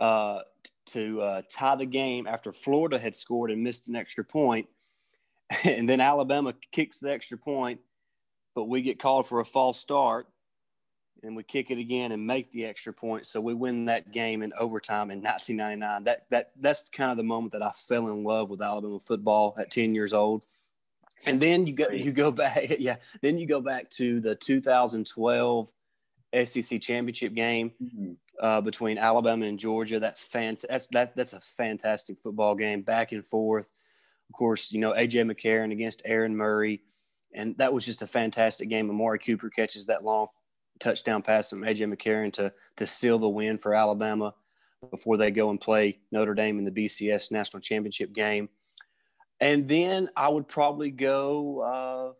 uh, 0.00 0.40
to 0.86 1.20
uh, 1.20 1.42
tie 1.48 1.76
the 1.76 1.86
game 1.86 2.26
after 2.26 2.52
Florida 2.52 2.98
had 2.98 3.14
scored 3.14 3.52
and 3.52 3.62
missed 3.62 3.86
an 3.86 3.94
extra 3.94 4.24
point. 4.24 4.66
And 5.64 5.88
then 5.88 6.00
Alabama 6.00 6.54
kicks 6.70 7.00
the 7.00 7.10
extra 7.10 7.36
point, 7.36 7.80
but 8.54 8.64
we 8.64 8.82
get 8.82 9.00
called 9.00 9.26
for 9.26 9.40
a 9.40 9.44
false 9.44 9.80
start. 9.80 10.28
And 11.22 11.36
we 11.36 11.42
kick 11.42 11.70
it 11.70 11.78
again 11.78 12.12
and 12.12 12.26
make 12.26 12.50
the 12.52 12.64
extra 12.64 12.92
point. 12.92 13.26
So 13.26 13.40
we 13.40 13.54
win 13.54 13.84
that 13.86 14.10
game 14.10 14.42
in 14.42 14.52
overtime 14.58 15.10
in 15.10 15.20
1999. 15.20 16.04
That, 16.04 16.30
that, 16.30 16.50
that's 16.58 16.88
kind 16.88 17.10
of 17.10 17.16
the 17.16 17.22
moment 17.22 17.52
that 17.52 17.62
I 17.62 17.70
fell 17.72 18.08
in 18.08 18.24
love 18.24 18.48
with 18.50 18.62
Alabama 18.62 18.98
football 19.00 19.54
at 19.58 19.70
10 19.70 19.94
years 19.94 20.12
old. 20.12 20.42
And 21.26 21.40
then 21.40 21.66
you 21.66 21.74
go 21.74 21.88
you 21.90 22.12
go 22.12 22.30
back, 22.30 22.76
yeah. 22.78 22.96
Then 23.20 23.36
you 23.36 23.46
go 23.46 23.60
back 23.60 23.90
to 23.90 24.20
the 24.20 24.34
2012 24.34 25.70
SEC 26.44 26.80
championship 26.80 27.34
game. 27.34 27.72
Mm-hmm 27.82 28.12
uh, 28.40 28.60
between 28.60 28.98
Alabama 28.98 29.44
and 29.44 29.58
Georgia. 29.58 30.00
That 30.00 30.16
fant- 30.16 30.64
that's, 30.68 30.88
that, 30.88 31.14
that's 31.14 31.34
a 31.34 31.40
fantastic 31.40 32.18
football 32.20 32.54
game, 32.54 32.82
back 32.82 33.12
and 33.12 33.26
forth. 33.26 33.70
Of 34.28 34.34
course, 34.34 34.72
you 34.72 34.80
know, 34.80 34.92
AJ 34.92 35.30
McCarron 35.30 35.72
against 35.72 36.02
Aaron 36.04 36.36
Murray. 36.36 36.82
And 37.32 37.56
that 37.58 37.72
was 37.72 37.84
just 37.84 38.02
a 38.02 38.06
fantastic 38.06 38.68
game. 38.68 38.90
Amari 38.90 39.18
Cooper 39.18 39.50
catches 39.50 39.86
that 39.86 40.04
long 40.04 40.28
touchdown 40.80 41.22
pass 41.22 41.50
from 41.50 41.62
AJ 41.62 41.94
McCarron 41.94 42.32
to, 42.34 42.52
to 42.76 42.86
seal 42.86 43.18
the 43.18 43.28
win 43.28 43.58
for 43.58 43.74
Alabama 43.74 44.34
before 44.90 45.16
they 45.16 45.30
go 45.30 45.50
and 45.50 45.60
play 45.60 45.98
Notre 46.10 46.34
Dame 46.34 46.58
in 46.58 46.64
the 46.64 46.70
BCS 46.70 47.30
national 47.30 47.60
championship 47.60 48.12
game. 48.12 48.48
And 49.40 49.68
then 49.68 50.08
I 50.16 50.28
would 50.28 50.48
probably 50.48 50.90
go 50.90 51.60
uh, 51.60 52.12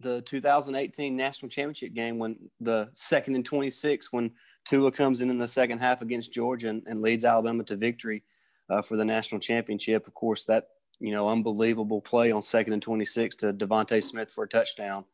the 0.00 0.22
2018 0.22 1.16
national 1.16 1.50
championship 1.50 1.94
game 1.94 2.18
when 2.18 2.36
the 2.60 2.88
second 2.92 3.34
and 3.34 3.44
26 3.44 4.12
when 4.12 4.32
Tua 4.64 4.90
comes 4.90 5.20
in 5.20 5.30
in 5.30 5.38
the 5.38 5.48
second 5.48 5.78
half 5.78 6.02
against 6.02 6.32
Georgia 6.32 6.68
and, 6.68 6.82
and 6.86 7.00
leads 7.00 7.24
Alabama 7.24 7.64
to 7.64 7.76
victory 7.76 8.24
uh, 8.68 8.82
for 8.82 8.96
the 8.96 9.04
national 9.04 9.40
championship. 9.40 10.06
Of 10.06 10.14
course, 10.14 10.44
that 10.46 10.68
you 10.98 11.12
know 11.12 11.28
unbelievable 11.28 12.00
play 12.00 12.30
on 12.30 12.42
second 12.42 12.74
and 12.74 12.82
26 12.82 13.36
to 13.36 13.52
DeVonta 13.52 14.02
Smith 14.02 14.30
for 14.30 14.44
a 14.44 14.48
touchdown. 14.48 15.04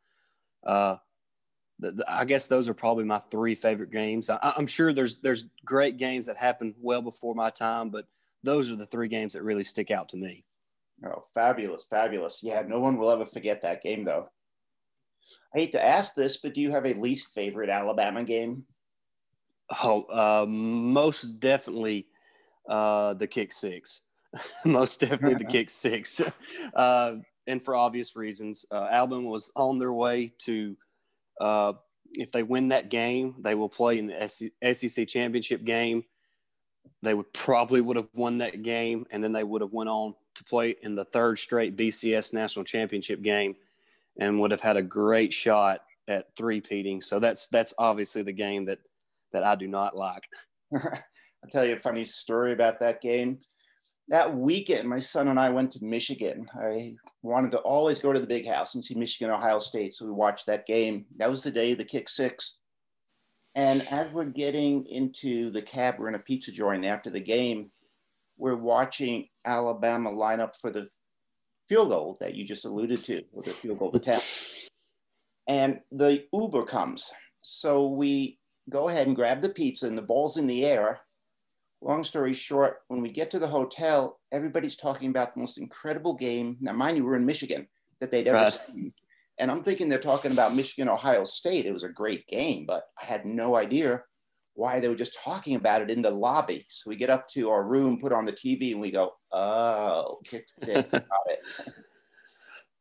Uh, 0.64 0.96
I 2.08 2.24
guess 2.24 2.46
those 2.46 2.68
are 2.68 2.74
probably 2.74 3.04
my 3.04 3.18
three 3.18 3.54
favorite 3.54 3.90
games. 3.90 4.30
I, 4.30 4.54
am 4.56 4.66
sure 4.66 4.92
there's 4.92 5.18
there's 5.18 5.44
great 5.64 5.98
games 5.98 6.26
that 6.26 6.36
happened 6.36 6.74
well 6.80 7.02
before 7.02 7.34
my 7.34 7.50
time, 7.50 7.90
but 7.90 8.06
those 8.42 8.70
are 8.70 8.76
the 8.76 8.86
three 8.86 9.08
games 9.08 9.34
that 9.34 9.42
really 9.42 9.64
stick 9.64 9.90
out 9.90 10.08
to 10.10 10.16
me. 10.16 10.44
Oh, 11.04 11.24
fabulous, 11.34 11.84
fabulous! 11.88 12.40
Yeah, 12.42 12.62
no 12.66 12.80
one 12.80 12.96
will 12.96 13.10
ever 13.10 13.26
forget 13.26 13.60
that 13.62 13.82
game, 13.82 14.04
though. 14.04 14.30
I 15.54 15.58
hate 15.58 15.72
to 15.72 15.84
ask 15.84 16.14
this, 16.14 16.38
but 16.38 16.54
do 16.54 16.60
you 16.60 16.70
have 16.70 16.86
a 16.86 16.94
least 16.94 17.34
favorite 17.34 17.68
Alabama 17.68 18.24
game? 18.24 18.64
Oh, 19.82 20.02
uh, 20.04 20.46
most 20.46 21.40
definitely 21.40 22.06
uh, 22.68 23.14
the 23.14 23.26
kick 23.26 23.52
six. 23.52 24.02
most 24.64 25.00
definitely 25.00 25.34
the 25.34 25.44
kick 25.44 25.70
six. 25.70 26.20
Uh, 26.74 27.16
and 27.46 27.64
for 27.64 27.74
obvious 27.74 28.16
reasons, 28.16 28.66
uh, 28.70 28.88
Alabama 28.90 29.28
was 29.28 29.52
on 29.54 29.78
their 29.78 29.92
way 29.92 30.32
to, 30.38 30.76
uh, 31.40 31.74
if 32.12 32.32
they 32.32 32.42
win 32.42 32.68
that 32.68 32.88
game, 32.88 33.36
they 33.40 33.54
will 33.54 33.68
play 33.68 33.98
in 33.98 34.06
the 34.06 34.74
SEC 34.74 35.08
championship 35.08 35.64
game. 35.64 36.04
They 37.02 37.14
would 37.14 37.32
probably 37.32 37.80
would 37.80 37.96
have 37.96 38.08
won 38.14 38.38
that 38.38 38.62
game, 38.62 39.06
and 39.10 39.22
then 39.22 39.32
they 39.32 39.44
would 39.44 39.60
have 39.60 39.72
went 39.72 39.90
on 39.90 40.14
to 40.36 40.44
play 40.44 40.76
in 40.82 40.94
the 40.94 41.04
third 41.04 41.38
straight 41.38 41.76
BCS 41.76 42.32
national 42.32 42.64
championship 42.64 43.22
game, 43.22 43.56
and 44.18 44.40
would 44.40 44.50
have 44.50 44.60
had 44.60 44.76
a 44.76 44.82
great 44.82 45.32
shot 45.32 45.80
at 46.08 46.34
three 46.36 46.60
peating. 46.60 47.00
So 47.00 47.18
that's 47.18 47.48
that's 47.48 47.74
obviously 47.78 48.22
the 48.22 48.32
game 48.32 48.64
that 48.66 48.78
that 49.32 49.44
I 49.44 49.54
do 49.56 49.66
not 49.66 49.96
like. 49.96 50.28
I'll 50.74 51.50
tell 51.50 51.64
you 51.64 51.74
a 51.74 51.80
funny 51.80 52.04
story 52.04 52.52
about 52.52 52.80
that 52.80 53.00
game. 53.00 53.40
That 54.08 54.36
weekend, 54.36 54.88
my 54.88 55.00
son 55.00 55.28
and 55.28 55.38
I 55.38 55.50
went 55.50 55.72
to 55.72 55.84
Michigan. 55.84 56.46
I 56.54 56.94
wanted 57.22 57.50
to 57.52 57.58
always 57.58 57.98
go 57.98 58.12
to 58.12 58.20
the 58.20 58.26
big 58.26 58.46
house 58.46 58.74
and 58.74 58.84
see 58.84 58.94
Michigan, 58.94 59.34
Ohio 59.34 59.58
State. 59.58 59.94
So 59.94 60.04
we 60.04 60.12
watched 60.12 60.46
that 60.46 60.66
game. 60.66 61.06
That 61.16 61.30
was 61.30 61.42
the 61.42 61.50
day 61.50 61.72
of 61.72 61.78
the 61.78 61.84
kick 61.84 62.08
six. 62.08 62.58
And 63.56 63.84
as 63.90 64.12
we're 64.12 64.26
getting 64.26 64.86
into 64.86 65.50
the 65.50 65.62
cab, 65.62 65.96
we're 65.98 66.08
in 66.08 66.14
a 66.14 66.20
pizza 66.20 66.52
joint 66.52 66.84
after 66.84 67.10
the 67.10 67.20
game. 67.20 67.70
We're 68.36 68.54
watching 68.54 69.28
Alabama 69.44 70.10
line 70.10 70.40
up 70.40 70.54
for 70.60 70.70
the 70.70 70.86
field 71.68 71.88
goal 71.88 72.16
that 72.20 72.34
you 72.34 72.44
just 72.44 72.64
alluded 72.64 73.02
to, 73.06 73.22
or 73.32 73.42
the 73.42 73.50
field 73.50 73.78
goal 73.78 73.96
attempt. 73.96 74.70
and 75.48 75.80
the 75.90 76.24
Uber 76.32 76.64
comes. 76.66 77.10
So 77.40 77.88
we 77.88 78.38
go 78.70 78.88
ahead 78.88 79.06
and 79.06 79.16
grab 79.16 79.40
the 79.40 79.48
pizza, 79.48 79.86
and 79.86 79.96
the 79.96 80.02
ball's 80.02 80.36
in 80.36 80.46
the 80.46 80.64
air. 80.64 81.00
Long 81.82 82.04
story 82.04 82.32
short, 82.32 82.78
when 82.88 83.02
we 83.02 83.10
get 83.10 83.30
to 83.32 83.38
the 83.38 83.46
hotel, 83.46 84.18
everybody's 84.32 84.76
talking 84.76 85.10
about 85.10 85.34
the 85.34 85.40
most 85.40 85.58
incredible 85.58 86.14
game. 86.14 86.56
Now, 86.60 86.72
mind 86.72 86.96
you, 86.96 87.04
we're 87.04 87.16
in 87.16 87.26
Michigan 87.26 87.68
that 88.00 88.10
they'd 88.10 88.28
ever 88.28 88.36
right. 88.36 88.52
seen. 88.52 88.92
And 89.38 89.50
I'm 89.50 89.62
thinking 89.62 89.88
they're 89.88 89.98
talking 89.98 90.32
about 90.32 90.56
Michigan, 90.56 90.88
Ohio 90.88 91.24
State. 91.24 91.66
It 91.66 91.72
was 91.72 91.84
a 91.84 91.88
great 91.88 92.26
game, 92.26 92.64
but 92.66 92.84
I 93.00 93.04
had 93.04 93.26
no 93.26 93.56
idea 93.56 94.02
why 94.54 94.80
they 94.80 94.88
were 94.88 94.94
just 94.94 95.18
talking 95.22 95.54
about 95.54 95.82
it 95.82 95.90
in 95.90 96.00
the 96.00 96.10
lobby. 96.10 96.64
So 96.68 96.88
we 96.88 96.96
get 96.96 97.10
up 97.10 97.28
to 97.30 97.50
our 97.50 97.62
room, 97.62 98.00
put 98.00 98.12
on 98.12 98.24
the 98.24 98.32
TV, 98.32 98.72
and 98.72 98.80
we 98.80 98.90
go, 98.90 99.12
"Oh, 99.30 100.18
kick 100.24 100.46
six, 100.62 100.88
got 100.90 101.04
it." 101.26 101.68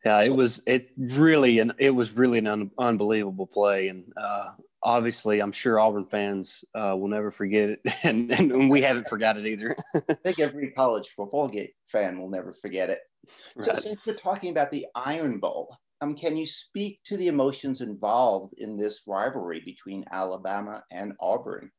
Yeah, 0.05 0.21
it 0.21 0.35
was 0.35 0.61
it 0.67 0.91
really 0.97 1.57
and 1.57 1.73
it 1.79 1.89
was 1.89 2.15
really 2.15 2.37
an 2.37 2.45
un- 2.45 2.71
unbelievable 2.77 3.47
play, 3.47 3.87
and 3.87 4.05
uh, 4.15 4.51
obviously, 4.85 5.41
I'm 5.41 5.51
sure 5.51 5.79
Auburn 5.79 6.05
fans 6.05 6.63
uh, 6.75 6.95
will 6.95 7.07
never 7.07 7.31
forget 7.31 7.69
it, 7.69 7.79
and, 8.05 8.31
and 8.31 8.69
we 8.69 8.81
haven't 8.81 9.09
forgot 9.09 9.35
it 9.35 9.45
either. 9.45 9.75
I 9.95 10.13
think 10.13 10.39
every 10.39 10.71
college 10.71 11.09
football 11.09 11.51
fan 11.87 12.19
will 12.19 12.29
never 12.29 12.53
forget 12.53 12.89
it. 12.89 12.99
Right. 13.55 13.71
So 13.71 13.81
since 13.81 14.05
we're 14.05 14.13
talking 14.13 14.51
about 14.51 14.71
the 14.71 14.85
Iron 14.95 15.39
Bowl, 15.39 15.75
um, 16.01 16.15
can 16.15 16.37
you 16.37 16.45
speak 16.45 16.99
to 17.05 17.17
the 17.17 17.27
emotions 17.27 17.81
involved 17.81 18.53
in 18.57 18.77
this 18.77 19.01
rivalry 19.07 19.61
between 19.65 20.05
Alabama 20.11 20.83
and 20.91 21.13
Auburn? 21.19 21.71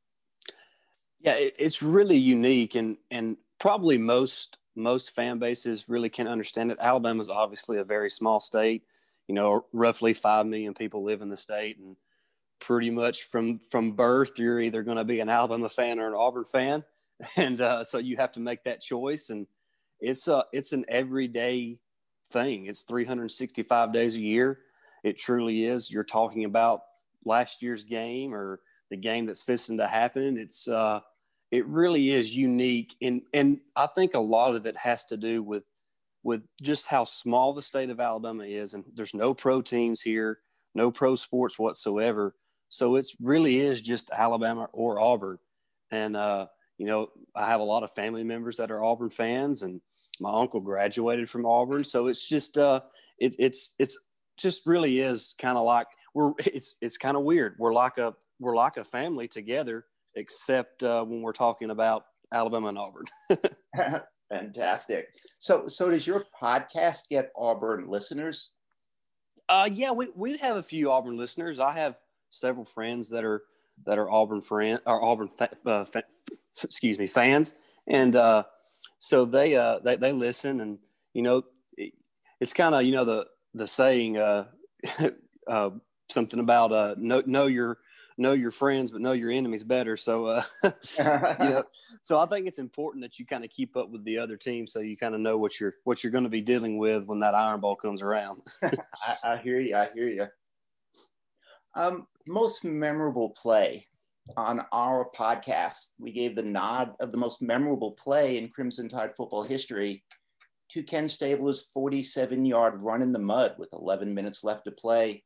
Yeah, 1.21 1.35
it, 1.35 1.55
it's 1.59 1.83
really 1.83 2.19
unique, 2.19 2.75
and 2.75 2.97
and 3.11 3.37
probably 3.61 3.97
most 3.97 4.59
most 4.75 5.15
fan 5.15 5.39
bases 5.39 5.89
really 5.89 6.11
can't 6.11 6.29
understand 6.29 6.73
it. 6.73 6.79
Alabama 6.81 7.21
is 7.21 7.31
obviously 7.31 7.79
a 7.79 7.85
very 7.85 8.11
small 8.11 8.41
state. 8.41 8.83
You 9.29 9.35
know, 9.35 9.67
roughly 9.73 10.13
five 10.13 10.47
million 10.47 10.75
people 10.75 11.05
live 11.05 11.23
in 11.23 11.29
the 11.29 11.37
state, 11.37 11.79
and 11.79 11.97
pretty 12.61 12.91
much 12.91 13.25
from 13.25 13.59
from 13.59 13.93
birth, 13.93 14.39
you're 14.39 14.61
either 14.61 14.83
going 14.83 14.97
to 14.97 15.05
be 15.05 15.21
an 15.21 15.29
Alabama 15.29 15.69
fan 15.69 15.99
or 15.99 16.09
an 16.09 16.15
Auburn 16.15 16.45
fan, 16.45 16.85
and 17.37 17.61
uh, 17.61 17.85
so 17.85 17.99
you 17.99 18.17
have 18.17 18.33
to 18.33 18.41
make 18.41 18.65
that 18.65 18.83
choice. 18.83 19.31
And 19.31 19.47
it's 20.01 20.29
a 20.29 20.45
it's 20.53 20.73
an 20.73 20.85
everyday 20.89 21.79
thing. 22.31 22.67
It's 22.67 22.83
365 22.83 23.93
days 23.93 24.15
a 24.15 24.21
year. 24.21 24.59
It 25.05 25.19
truly 25.19 25.65
is. 25.65 25.91
You're 25.91 26.05
talking 26.05 26.45
about 26.45 26.83
last 27.25 27.63
year's 27.63 27.85
game 27.85 28.35
or 28.35 28.61
the 28.91 28.97
game 28.97 29.27
that's 29.27 29.43
fixing 29.43 29.79
to 29.79 29.87
happen. 29.87 30.37
It's 30.37 30.69
uh, 30.69 31.01
it 31.51 31.67
really 31.67 32.11
is 32.11 32.37
unique, 32.37 32.97
and 33.01 33.23
and 33.33 33.61
I 33.75 33.87
think 33.87 34.15
a 34.15 34.21
lot 34.21 34.55
of 34.55 34.67
it 34.67 34.77
has 34.77 35.05
to 35.07 35.17
do 35.17 35.43
with 35.43 35.65
with 36.23 36.43
just 36.61 36.87
how 36.87 37.05
small 37.05 37.53
the 37.53 37.63
state 37.63 37.91
of 37.91 38.01
Alabama 38.01 38.45
is, 38.45 38.75
and 38.75 38.85
there's 38.95 39.15
no 39.15 39.33
pro 39.33 39.63
teams 39.63 40.03
here, 40.03 40.41
no 40.75 40.91
pro 40.91 41.15
sports 41.15 41.59
whatsoever. 41.59 42.35
So 42.69 42.97
it's 42.97 43.15
really 43.21 43.61
is 43.61 43.81
just 43.81 44.11
Alabama 44.11 44.69
or 44.73 45.01
Auburn, 45.01 45.39
and 45.91 46.17
uh, 46.17 46.47
you 46.79 46.87
know 46.87 47.09
I 47.35 47.47
have 47.47 47.61
a 47.61 47.65
lot 47.65 47.83
of 47.83 47.93
family 47.93 48.25
members 48.25 48.57
that 48.57 48.71
are 48.71 48.83
Auburn 48.83 49.11
fans, 49.11 49.63
and 49.63 49.81
my 50.21 50.33
uncle 50.33 50.61
graduated 50.61 51.31
from 51.31 51.47
Auburn, 51.47 51.85
so 51.85 52.09
it's 52.09 52.27
just 52.27 52.59
uh, 52.59 52.81
it, 53.19 53.37
it's 53.39 53.75
it's 53.79 53.99
just 54.37 54.67
really 54.67 55.01
is 55.01 55.35
kind 55.41 55.57
of 55.57 55.65
like 55.65 55.87
we're 56.15 56.33
it's 56.39 56.77
it's 56.81 56.99
kind 56.99 57.17
of 57.17 57.23
weird. 57.23 57.55
We're 57.59 57.75
like 57.75 57.99
a 57.99 58.15
we're 58.41 58.57
like 58.57 58.77
a 58.77 58.85
family 58.85 59.29
together, 59.29 59.85
except 60.15 60.83
uh, 60.83 61.05
when 61.05 61.23
we're 61.23 61.33
talking 61.33 61.71
about 61.71 62.05
Alabama 62.33 62.69
and 62.69 62.79
Auburn. 62.79 63.05
Fantastic. 64.31 65.09
So 65.39 65.69
so 65.69 65.91
does 65.91 66.07
your 66.07 66.25
podcast 66.41 67.09
get 67.09 67.31
Auburn 67.37 67.89
listeners? 67.89 68.53
Uh, 69.49 69.69
yeah, 69.73 69.93
we, 69.93 70.09
we 70.17 70.37
have 70.39 70.57
a 70.57 70.63
few 70.63 70.91
Auburn 70.91 71.17
listeners. 71.17 71.61
I 71.61 71.73
have 71.75 71.97
several 72.31 72.65
friends 72.65 73.11
that 73.11 73.25
are 73.25 73.43
that 73.85 73.99
are 73.99 74.11
Auburn 74.11 74.41
friend 74.41 74.81
or 74.87 75.05
Auburn 75.05 75.29
fa- 75.29 75.57
uh, 75.67 75.85
fa- 75.85 76.05
excuse 76.63 76.99
me 76.99 77.07
fans, 77.07 77.57
and 77.87 78.17
uh, 78.17 78.45
so 78.99 79.25
they 79.25 79.57
uh 79.57 79.79
they, 79.81 79.97
they 79.97 80.13
listen 80.13 80.61
and 80.61 80.79
you 81.13 81.23
know 81.23 81.45
it's 82.41 82.53
kind 82.53 82.75
of 82.75 82.83
you 82.83 82.93
know 82.93 83.05
the 83.05 83.27
the 83.55 83.67
saying 83.67 84.17
uh, 84.17 84.47
uh 85.47 85.71
something 86.09 86.41
about 86.41 86.73
uh 86.73 86.95
know 86.99 87.23
know 87.27 87.47
your 87.47 87.79
know 88.19 88.33
your 88.33 88.51
friends 88.51 88.91
but 88.91 89.01
know 89.01 89.13
your 89.13 89.31
enemies 89.31 89.65
better. 89.65 89.97
So 89.97 90.27
uh 90.27 90.43
you 90.65 91.05
know 91.51 91.65
so 92.03 92.19
i 92.19 92.27
think 92.27 92.47
it's 92.47 92.59
important 92.59 93.03
that 93.03 93.19
you 93.19 93.27
kind 93.27 93.45
of 93.45 93.51
keep 93.51 93.77
up 93.77 93.91
with 93.91 94.05
the 94.05 94.19
other 94.19 94.37
team 94.37 94.67
so 94.67 94.79
you 94.79 94.97
kind 94.97 95.15
of 95.15 95.21
know 95.21 95.37
what 95.37 95.59
you're 95.59 95.75
what 95.83 96.05
you're 96.05 96.13
going 96.13 96.25
to 96.25 96.31
be 96.31 96.41
dealing 96.41 96.79
with 96.79 97.05
when 97.05 97.21
that 97.21 97.35
Iron 97.35 97.61
Bowl 97.61 97.75
comes 97.75 98.01
around. 98.01 98.43
I, 98.63 98.73
I, 99.25 99.37
hear 99.39 99.59
you 99.59 99.75
i 99.77 99.89
hear 99.95 100.09
you. 100.09 100.27
Um 101.75 102.07
most 102.27 102.65
memorable 102.65 103.31
play 103.31 103.87
on 104.37 104.65
our 104.73 105.09
podcast, 105.17 105.93
we 105.99 106.13
gave 106.13 106.35
the 106.35 106.43
nod 106.43 106.95
of 107.01 107.13
the 107.13 107.17
most 107.17 107.41
memorable 107.41 107.93
play 107.93 108.39
in 108.39 108.49
Crimson 108.49 108.89
Tide 108.89 109.17
football 109.17 109.43
history 109.43 110.03
to 110.71 110.83
Ken 110.83 111.09
Stabler's 111.09 111.67
47 111.73 112.45
yard 112.45 112.83
run 112.83 113.03
in 113.03 113.13
the 113.13 113.19
mud 113.19 113.55
with 113.59 113.69
11 113.73 114.13
minutes 114.13 114.43
left 114.43 114.65
to 114.65 114.73
play 114.73 115.23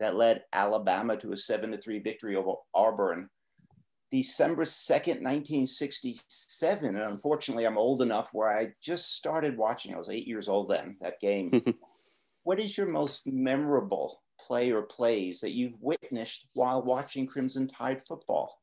that 0.00 0.16
led 0.16 0.42
Alabama 0.52 1.16
to 1.16 1.32
a 1.32 1.36
7 1.36 1.76
3 1.80 1.98
victory 2.00 2.36
over 2.36 2.54
Auburn. 2.74 3.28
December 4.10 4.64
2nd, 4.64 5.22
1967. 5.22 6.86
And 6.86 6.98
unfortunately, 6.98 7.64
I'm 7.64 7.78
old 7.78 8.02
enough 8.02 8.28
where 8.32 8.48
I 8.48 8.72
just 8.82 9.14
started 9.14 9.56
watching. 9.56 9.94
I 9.94 9.98
was 9.98 10.10
eight 10.10 10.26
years 10.26 10.48
old 10.48 10.68
then, 10.68 10.96
that 11.00 11.18
game. 11.20 11.62
what 12.42 12.60
is 12.60 12.76
your 12.76 12.88
most 12.88 13.26
memorable 13.26 14.20
play 14.42 14.70
or 14.70 14.82
plays 14.82 15.40
that 15.40 15.52
you've 15.52 15.80
witnessed 15.80 16.46
while 16.54 16.82
watching 16.82 17.26
Crimson 17.26 17.68
Tide 17.68 18.02
football? 18.02 18.58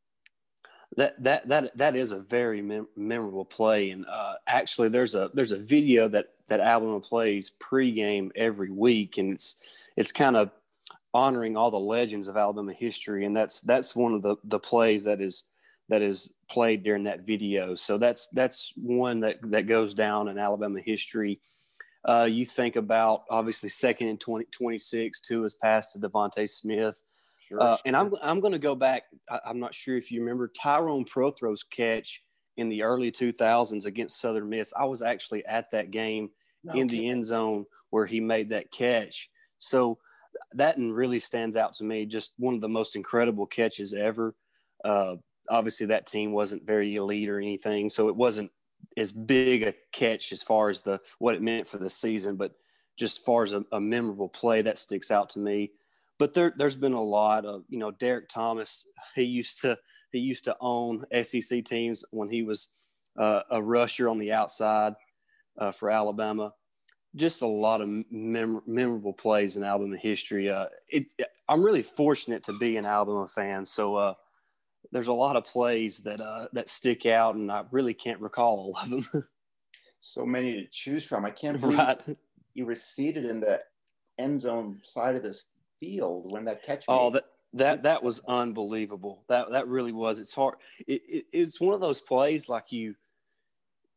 That 0.98 1.24
that 1.24 1.48
that 1.50 1.78
that 1.78 1.96
is 1.96 2.12
a 2.12 2.20
very 2.20 2.62
mem- 2.62 2.88
memorable 2.96 3.46
play, 3.46 3.92
and 3.92 4.06
uh, 4.08 4.34
actually, 4.48 4.90
there's 4.90 5.16
a 5.16 5.30
there's 5.34 5.52
a 5.52 5.58
video 5.58 6.08
that 6.08 6.30
that 6.48 6.60
Alabama 6.60 7.00
plays 7.00 7.52
pregame 7.62 8.32
every 8.36 8.72
week, 8.72 9.18
and 9.18 9.34
it's 9.34 9.56
it's 9.96 10.12
kind 10.12 10.36
of 10.36 10.52
honoring 11.14 11.58
all 11.58 11.72
the 11.72 11.80
legends 11.80 12.28
of 12.28 12.38
Alabama 12.38 12.74
history, 12.74 13.26
and 13.26 13.36
that's 13.36 13.62
that's 13.62 13.96
one 13.96 14.14
of 14.14 14.24
the 14.24 14.38
the 14.44 14.60
plays 14.60 15.04
that 15.04 15.22
is 15.22 15.44
that 15.90 16.02
is 16.02 16.34
played 16.50 16.84
during 16.84 17.04
that 17.04 17.22
video. 17.22 17.76
So 17.76 17.98
that's 17.98 18.28
that's 18.30 18.74
one 18.76 19.20
that 19.22 19.38
that 19.44 19.68
goes 19.68 19.94
down 19.94 20.28
in 20.28 20.38
Alabama 20.38 20.80
history 20.84 21.40
uh, 22.06 22.28
you 22.30 22.46
think 22.46 22.76
about 22.76 23.24
obviously 23.30 23.70
second 23.70 24.08
and 24.08 24.20
20, 24.20 24.46
26, 24.52 25.22
two 25.22 25.44
is 25.44 25.56
passed 25.56 25.94
to 25.94 26.00
DeVonta 26.00 26.50
Smith. 26.50 27.02
Sure, 27.48 27.62
uh, 27.62 27.76
sure. 27.76 27.82
And 27.86 27.96
I'm, 27.96 28.14
I'm 28.22 28.40
going 28.40 28.54
to 28.54 28.60
go 28.60 28.76
back. 28.76 29.04
I, 29.30 29.40
am 29.46 29.60
not 29.60 29.74
sure 29.74 29.98
if 29.98 30.12
you 30.12 30.22
remember 30.22 30.48
Tyrone 30.48 31.06
Prothro's 31.06 31.64
catch 31.64 32.22
in 32.58 32.70
the 32.70 32.84
early 32.84 33.12
2000s 33.12 33.86
against 33.86 34.20
Southern 34.20 34.50
Miss. 34.50 34.74
I 34.78 34.86
was 34.86 35.02
actually 35.02 35.46
at 35.46 35.72
that 35.72 35.92
game 35.92 36.30
in 36.74 36.88
the 36.88 37.08
end 37.10 37.24
zone 37.24 37.66
where 37.90 38.06
he 38.06 38.20
made 38.20 38.50
that 38.50 38.72
catch. 38.72 39.30
So 39.60 39.98
that 40.54 40.76
really 40.78 41.20
stands 41.20 41.56
out 41.56 41.74
to 41.76 41.84
me. 41.84 42.06
Just 42.06 42.34
one 42.38 42.54
of 42.54 42.62
the 42.62 42.70
most 42.70 42.96
incredible 42.96 43.46
catches 43.46 43.94
ever. 43.94 44.36
Uh, 44.84 45.16
obviously, 45.50 45.88
that 45.88 46.08
team 46.08 46.32
wasn't 46.32 46.66
very 46.66 46.96
elite 46.96 47.30
or 47.30 47.40
anything, 47.40 47.90
so 47.90 48.08
it 48.10 48.16
wasn't 48.16 48.52
as 48.98 49.12
big 49.12 49.64
a 49.64 49.74
catch 49.92 50.32
as 50.32 50.44
far 50.44 50.70
as 50.70 50.82
the 50.82 51.00
what 51.20 51.36
it 51.36 51.42
meant 51.42 51.68
for 51.68 51.78
the 51.78 51.90
season, 51.90 52.36
but 52.36 52.54
just 52.98 53.20
as 53.20 53.24
far 53.24 53.44
as 53.44 53.54
a, 53.54 53.64
a 53.72 53.80
memorable 53.80 54.30
play 54.30 54.62
that 54.62 54.78
sticks 54.78 55.12
out 55.12 55.30
to 55.30 55.40
me. 55.40 55.72
But 56.18 56.34
there, 56.34 56.54
there's 56.58 56.76
been 56.76 56.94
a 56.94 57.04
lot 57.04 57.46
of 57.46 57.64
you 57.70 57.80
know 57.80 57.92
Derrick 57.92 58.30
Thomas. 58.30 58.86
He 59.16 59.24
used 59.24 59.62
to 59.62 59.78
he 60.12 60.20
used 60.20 60.46
to 60.46 60.58
own 60.60 61.06
SEC 61.24 61.64
teams 61.66 62.04
when 62.12 62.30
he 62.30 62.44
was 62.44 62.68
uh, 63.18 63.42
a 63.50 63.62
rusher 63.62 64.10
on 64.10 64.20
the 64.20 64.34
outside 64.34 64.96
uh, 65.58 65.72
for 65.72 65.90
Alabama. 65.90 66.54
Just 67.16 67.42
a 67.42 67.48
lot 67.48 67.82
of 67.82 67.90
mem- 68.12 68.62
memorable 68.68 69.14
plays 69.14 69.58
in 69.58 69.64
Alabama 69.64 69.98
history. 69.98 70.50
Uh, 70.50 70.66
it, 70.88 71.08
I'm 71.48 71.64
really 71.64 71.82
fortunate 71.82 72.44
to 72.44 72.58
be 72.58 72.78
an 72.78 72.86
Alabama 72.86 73.28
fan, 73.28 73.66
so 73.66 73.96
uh, 73.96 74.14
there's 74.92 75.08
a 75.08 75.14
lot 75.14 75.36
of 75.36 75.46
plays 75.46 76.00
that 76.00 76.22
uh, 76.22 76.48
that 76.54 76.70
stick 76.70 77.06
out, 77.06 77.36
and 77.36 77.52
I 77.52 77.64
really 77.72 77.94
can't 77.94 78.20
recall 78.20 78.74
all 78.76 78.78
of 78.82 78.90
them. 78.90 79.28
so 80.00 80.26
many 80.26 80.54
to 80.54 80.68
choose 80.72 81.06
from. 81.06 81.26
I 81.26 81.32
can't 81.32 81.60
believe 81.60 81.78
right. 81.78 82.18
you 82.54 82.66
were 82.66 82.76
seated 82.76 83.26
in 83.26 83.40
the 83.40 83.62
end 84.18 84.42
zone 84.42 84.80
side 84.84 85.16
of 85.16 85.24
this 85.24 85.46
field 85.80 86.32
when 86.32 86.46
that 86.46 86.64
catch. 86.64 86.86
Oh, 86.88 87.10
that 87.12 87.26
that 87.54 87.84
that 87.84 88.04
was 88.04 88.22
unbelievable. 88.28 89.24
That 89.28 89.52
that 89.52 89.68
really 89.68 89.92
was. 89.92 90.20
It's 90.20 90.34
hard. 90.34 90.56
It, 90.88 91.02
it, 91.08 91.26
it's 91.32 91.60
one 91.60 91.74
of 91.74 91.82
those 91.82 92.02
plays 92.02 92.50
like 92.50 92.72
you, 92.72 92.96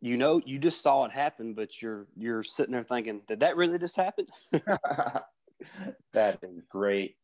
you 0.00 0.16
know, 0.16 0.40
you 0.44 0.58
just 0.58 0.82
saw 0.82 1.04
it 1.04 1.12
happen, 1.12 1.54
but 1.54 1.80
you're 1.80 2.06
you're 2.16 2.42
sitting 2.42 2.72
there 2.72 2.82
thinking, 2.82 3.22
did 3.26 3.40
that 3.40 3.56
really 3.56 3.78
just 3.78 3.96
happen? 3.96 4.26
that 6.12 6.38
is 6.42 6.62
great. 6.68 7.16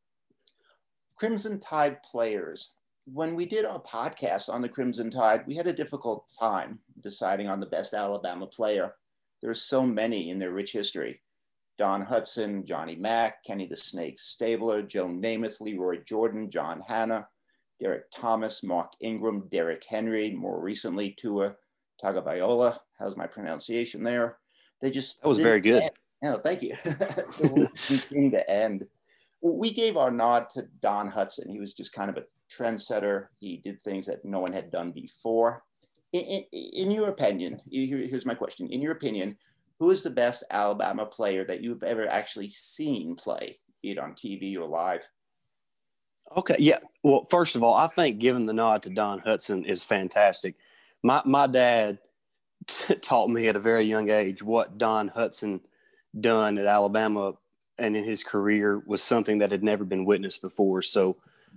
Crimson 1.17 1.59
Tide 1.59 2.03
players 2.03 2.73
when 3.13 3.35
we 3.35 3.47
did 3.47 3.65
our 3.65 3.81
podcast 3.81 4.49
on 4.49 4.63
the 4.63 4.69
Crimson 4.69 5.11
Tide, 5.11 5.45
we 5.47 5.55
had 5.55 5.67
a 5.67 5.73
difficult 5.73 6.29
time 6.39 6.79
deciding 7.03 7.49
on 7.49 7.61
the 7.61 7.67
best 7.67 7.95
Alabama 7.95 8.47
player. 8.47 8.95
There 9.41 9.51
are 9.51 9.55
so 9.55 9.85
many 9.85 10.31
in 10.31 10.39
their 10.39 10.53
rich 10.53 10.73
history. 10.73 11.21
Don 11.79 12.05
Hutson, 12.05 12.65
Johnny 12.65 12.97
Mack, 12.97 13.45
Kenny 13.45 13.67
the 13.67 13.77
Snake 13.77 14.19
Stabler, 14.19 14.83
Joe 14.83 15.07
Namath, 15.07 15.61
Lee 15.61 15.79
Roy 15.79 15.99
Jordan, 15.99 16.51
John 16.51 16.81
Hannah, 16.81 17.29
Derrick 17.81 18.11
Thomas, 18.15 18.65
Mark 18.65 18.93
Ingram, 19.01 19.49
Derrick 19.53 19.85
Henry, 19.89 20.33
more 20.33 20.61
recently 20.61 21.15
Tua 21.17 21.55
Tagovailoa. 22.03 22.79
How's 22.99 23.17
my 23.17 23.29
pronunciation 23.29 24.03
there? 24.03 24.39
They 24.83 24.91
just 24.91 25.23
that 25.23 25.29
was 25.29 25.39
very 25.39 25.61
good. 25.61 25.83
End. 25.83 25.93
Oh, 26.25 26.39
thank 26.39 26.63
you. 26.63 26.77
beginning 27.89 28.33
to 28.33 28.51
end. 28.51 28.85
We 29.41 29.73
gave 29.73 29.97
our 29.97 30.11
nod 30.11 30.51
to 30.55 30.67
Don 30.83 31.13
Hutson. 31.13 31.49
He 31.49 31.61
was 31.61 31.75
just 31.75 31.93
kind 31.93 32.11
of 32.11 32.17
a 32.17 32.25
trendsetter. 32.57 33.29
He 33.39 33.59
did 33.59 33.81
things 33.81 34.07
that 34.07 34.25
no 34.25 34.41
one 34.41 34.53
had 34.53 34.71
done 34.71 34.93
before. 34.93 35.63
In, 36.13 36.21
in, 36.21 36.43
in 36.53 36.91
your 36.91 37.09
opinion, 37.09 37.61
here, 37.67 37.99
here's 37.99 38.27
my 38.27 38.35
question. 38.35 38.69
In 38.69 38.81
your 38.81 38.93
opinion, 38.93 39.37
who 39.79 39.91
is 39.91 40.03
the 40.03 40.11
best 40.11 40.45
Alabama 40.51 41.07
player 41.07 41.45
that 41.45 41.63
you've 41.63 41.83
ever 41.83 42.09
actually 42.09 42.49
seen 42.49 43.15
play, 43.17 43.59
be 43.83 43.93
it 43.93 43.99
on 43.99 44.13
TV 44.13 44.57
or 44.57 44.67
live? 44.67 45.07
Okay, 46.37 46.57
yeah. 46.59 46.79
Well, 47.03 47.25
first 47.25 47.57
of 47.57 47.63
all, 47.63 47.75
I 47.75 47.87
think 47.87 48.19
giving 48.19 48.47
the 48.47 48.53
nod 48.53 48.83
to 48.83 48.91
Don 48.91 49.21
Hutson 49.21 49.65
is 49.65 49.85
fantastic. 49.85 50.57
My 51.03 51.23
my 51.25 51.47
dad 51.47 51.99
taught 53.01 53.31
me 53.31 53.49
at 53.49 53.57
a 53.57 53.61
very 53.61 53.85
young 53.85 54.11
age 54.11 54.43
what 54.43 54.79
Don 54.79 55.11
Hutson 55.11 55.61
done 56.19 56.59
at 56.59 56.67
Alabama 56.67 57.35
and 57.79 57.97
in 57.97 58.05
his 58.05 58.25
career 58.25 58.83
was 58.87 59.03
something 59.03 59.39
that 59.39 59.53
had 59.53 59.63
never 59.63 59.85
been 59.85 60.05
witnessed 60.05 60.43
before. 60.43 60.83
So, 60.83 61.17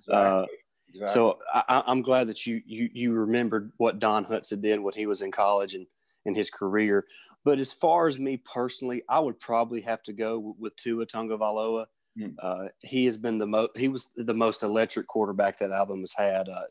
uh, 0.10 0.46
exactly. 0.94 1.14
so 1.14 1.40
I, 1.54 1.84
am 1.88 2.02
glad 2.02 2.28
that 2.28 2.46
you 2.46 2.62
you 2.66 2.90
you 2.94 3.12
remembered 3.14 3.72
what 3.78 4.00
Don 4.00 4.26
Hutson 4.26 4.62
did 4.62 4.80
when 4.80 4.94
he 4.94 5.06
was 5.06 5.22
in 5.22 5.32
college 5.32 5.74
and 5.74 5.88
in 6.26 6.36
his 6.36 6.50
career. 6.50 7.06
But 7.44 7.60
as 7.60 7.74
far 7.74 8.08
as 8.08 8.20
me 8.20 8.38
personally, 8.38 9.02
I 9.10 9.20
would 9.20 9.40
probably 9.40 9.82
have 9.82 10.04
to 10.04 10.14
go 10.14 10.56
with 10.60 10.76
Tua 10.76 11.06
Tagovailoa. 11.08 11.88
Mm. 12.20 12.36
Uh, 12.40 12.68
he 12.82 13.06
has 13.06 13.18
been 13.18 13.38
the 13.38 13.48
most 13.48 13.72
he 13.76 13.88
was 13.88 14.10
the 14.16 14.34
most 14.34 14.64
electric 14.64 15.08
quarterback 15.08 15.58
that 15.60 15.72
Alabama's 15.72 16.14
had. 16.14 16.50
Uh, 16.50 16.64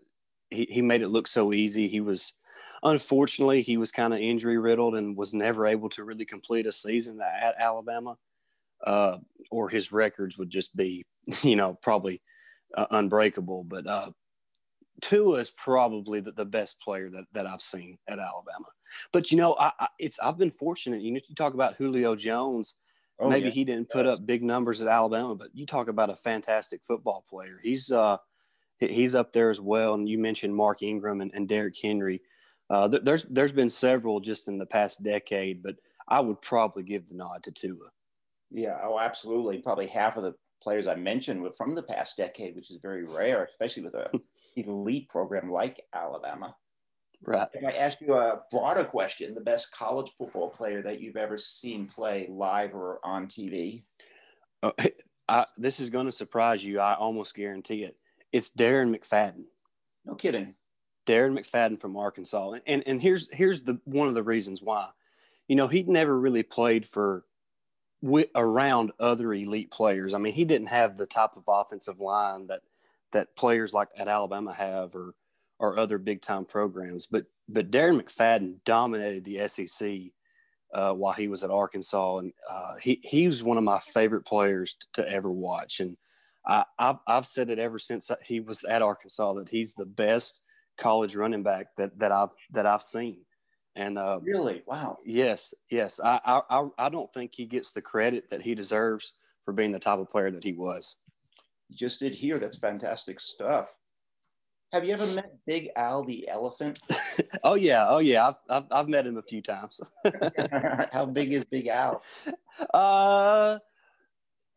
he 0.50 0.66
he 0.70 0.82
made 0.82 1.02
it 1.02 1.08
look 1.08 1.26
so 1.26 1.52
easy. 1.52 1.88
He 1.88 2.00
was 2.00 2.34
unfortunately 2.82 3.62
he 3.62 3.76
was 3.76 3.90
kind 3.90 4.14
of 4.14 4.20
injury 4.20 4.58
riddled 4.58 4.94
and 4.94 5.16
was 5.16 5.34
never 5.34 5.66
able 5.66 5.88
to 5.90 6.04
really 6.04 6.24
complete 6.24 6.66
a 6.66 6.72
season 6.72 7.20
at 7.20 7.54
Alabama. 7.58 8.16
Uh, 8.86 9.18
or 9.50 9.68
his 9.68 9.92
records 9.92 10.38
would 10.38 10.48
just 10.48 10.74
be, 10.74 11.04
you 11.42 11.56
know, 11.56 11.74
probably 11.82 12.22
uh, 12.76 12.86
unbreakable. 12.90 13.64
But 13.64 13.86
uh, 13.86 14.10
Tua 15.00 15.38
is 15.38 15.50
probably 15.50 16.20
the, 16.20 16.32
the 16.32 16.44
best 16.44 16.80
player 16.80 17.10
that, 17.10 17.24
that 17.32 17.46
I've 17.46 17.62
seen 17.62 17.98
at 18.08 18.18
Alabama. 18.18 18.66
But 19.12 19.30
you 19.30 19.38
know, 19.38 19.56
I, 19.58 19.72
I, 19.78 19.88
it's 19.98 20.18
I've 20.18 20.38
been 20.38 20.50
fortunate. 20.50 21.02
You 21.02 21.12
know, 21.12 21.20
you 21.28 21.34
talk 21.34 21.54
about 21.54 21.76
Julio 21.76 22.16
Jones. 22.16 22.76
Oh, 23.18 23.28
maybe 23.28 23.46
yeah. 23.46 23.52
he 23.52 23.64
didn't 23.64 23.90
put 23.90 24.06
up 24.06 24.24
big 24.24 24.42
numbers 24.42 24.80
at 24.80 24.88
Alabama, 24.88 25.34
but 25.34 25.48
you 25.52 25.66
talk 25.66 25.88
about 25.88 26.08
a 26.08 26.16
fantastic 26.16 26.80
football 26.86 27.24
player. 27.28 27.60
He's 27.62 27.92
uh 27.92 28.16
he's 28.78 29.14
up 29.14 29.32
there 29.32 29.50
as 29.50 29.60
well. 29.60 29.94
And 29.94 30.08
you 30.08 30.18
mentioned 30.18 30.54
Mark 30.54 30.82
Ingram 30.82 31.20
and, 31.20 31.30
and 31.34 31.48
Derrick 31.48 31.76
Henry. 31.80 32.22
Uh, 32.70 32.88
th- 32.88 33.02
there's 33.02 33.24
there's 33.24 33.52
been 33.52 33.68
several 33.68 34.20
just 34.20 34.48
in 34.48 34.58
the 34.58 34.66
past 34.66 35.02
decade, 35.02 35.62
but 35.62 35.76
I 36.08 36.20
would 36.20 36.40
probably 36.40 36.82
give 36.82 37.08
the 37.08 37.14
nod 37.14 37.42
to 37.44 37.52
Tua. 37.52 37.90
Yeah, 38.50 38.78
oh, 38.82 38.98
absolutely. 38.98 39.58
Probably 39.58 39.86
half 39.86 40.16
of 40.16 40.22
the 40.22 40.34
players 40.62 40.86
I 40.86 40.94
mentioned 40.94 41.42
were 41.42 41.52
from 41.52 41.74
the 41.74 41.82
past 41.82 42.16
decade, 42.16 42.54
which 42.54 42.70
is 42.70 42.78
very 42.82 43.04
rare, 43.04 43.44
especially 43.44 43.84
with 43.84 43.94
a 43.94 44.10
elite 44.56 45.08
program 45.08 45.50
like 45.50 45.82
Alabama. 45.94 46.54
Right. 47.22 47.48
If 47.52 47.74
I 47.74 47.78
ask 47.78 48.00
you 48.00 48.14
a 48.14 48.40
broader 48.50 48.84
question, 48.84 49.34
the 49.34 49.40
best 49.40 49.72
college 49.72 50.10
football 50.16 50.48
player 50.48 50.82
that 50.82 51.00
you've 51.00 51.16
ever 51.16 51.36
seen 51.36 51.86
play 51.86 52.26
live 52.30 52.74
or 52.74 52.98
on 53.04 53.26
TV? 53.26 53.82
Uh, 54.62 54.72
I, 55.28 55.46
this 55.56 55.80
is 55.80 55.90
going 55.90 56.06
to 56.06 56.12
surprise 56.12 56.64
you. 56.64 56.80
I 56.80 56.94
almost 56.94 57.34
guarantee 57.34 57.84
it. 57.84 57.96
It's 58.32 58.50
Darren 58.50 58.94
McFadden. 58.94 59.44
No 60.04 60.14
kidding. 60.14 60.54
Darren 61.06 61.38
McFadden 61.38 61.80
from 61.80 61.96
Arkansas, 61.96 62.52
and 62.66 62.82
and 62.86 63.02
here's 63.02 63.28
here's 63.32 63.62
the 63.62 63.80
one 63.84 64.08
of 64.08 64.14
the 64.14 64.22
reasons 64.22 64.62
why. 64.62 64.88
You 65.48 65.56
know, 65.56 65.66
he'd 65.66 65.88
never 65.88 66.18
really 66.18 66.42
played 66.42 66.86
for 66.86 67.24
around 68.34 68.92
other 68.98 69.32
elite 69.32 69.70
players. 69.70 70.14
I 70.14 70.18
mean, 70.18 70.32
he 70.32 70.44
didn't 70.44 70.68
have 70.68 70.96
the 70.96 71.06
type 71.06 71.36
of 71.36 71.44
offensive 71.48 72.00
line 72.00 72.46
that 72.46 72.60
that 73.12 73.36
players 73.36 73.74
like 73.74 73.88
at 73.96 74.08
Alabama 74.08 74.52
have 74.52 74.94
or 74.94 75.14
or 75.58 75.78
other 75.78 75.98
big 75.98 76.22
time 76.22 76.44
programs. 76.44 77.06
But 77.06 77.26
but 77.48 77.70
Darren 77.70 78.00
McFadden 78.00 78.56
dominated 78.64 79.24
the 79.24 79.46
SEC 79.48 80.12
uh, 80.72 80.92
while 80.92 81.12
he 81.12 81.28
was 81.28 81.42
at 81.42 81.50
Arkansas, 81.50 82.18
and 82.18 82.32
uh, 82.48 82.76
he 82.80 83.00
he 83.02 83.26
was 83.26 83.42
one 83.42 83.58
of 83.58 83.64
my 83.64 83.80
favorite 83.80 84.24
players 84.24 84.76
to, 84.94 85.02
to 85.02 85.10
ever 85.10 85.30
watch. 85.30 85.80
And 85.80 85.96
I, 86.46 86.64
I've, 86.78 86.98
I've 87.06 87.26
said 87.26 87.50
it 87.50 87.58
ever 87.58 87.78
since 87.78 88.10
he 88.24 88.40
was 88.40 88.64
at 88.64 88.82
Arkansas 88.82 89.34
that 89.34 89.48
he's 89.48 89.74
the 89.74 89.86
best 89.86 90.40
college 90.78 91.14
running 91.14 91.42
back 91.42 91.66
that 91.76 91.98
that 91.98 92.12
I've 92.12 92.30
that 92.52 92.66
I've 92.66 92.82
seen. 92.82 93.18
And 93.76 93.98
uh, 93.98 94.18
really, 94.22 94.62
wow. 94.66 94.98
Yes, 95.04 95.54
yes. 95.70 96.00
I, 96.02 96.42
I 96.50 96.66
I 96.76 96.88
don't 96.88 97.12
think 97.12 97.32
he 97.34 97.46
gets 97.46 97.72
the 97.72 97.80
credit 97.80 98.30
that 98.30 98.42
he 98.42 98.54
deserves 98.54 99.12
for 99.44 99.52
being 99.52 99.72
the 99.72 99.78
type 99.78 99.98
of 99.98 100.10
player 100.10 100.30
that 100.30 100.44
he 100.44 100.52
was. 100.52 100.96
You 101.68 101.76
just 101.76 102.00
did 102.00 102.14
here. 102.14 102.38
That's 102.38 102.58
fantastic 102.58 103.20
stuff. 103.20 103.78
Have 104.72 104.84
you 104.84 104.92
ever 104.92 105.06
met 105.14 105.32
Big 105.46 105.70
Al 105.74 106.04
the 106.04 106.28
elephant? 106.28 106.78
oh 107.44 107.54
yeah, 107.54 107.88
oh 107.88 107.98
yeah. 107.98 108.28
I've, 108.28 108.34
I've, 108.48 108.64
I've 108.70 108.88
met 108.88 109.06
him 109.06 109.16
a 109.16 109.22
few 109.22 109.42
times. 109.42 109.80
How 110.92 111.06
big 111.06 111.32
is 111.32 111.44
Big 111.44 111.68
Al? 111.68 112.02
Uh, 112.74 113.58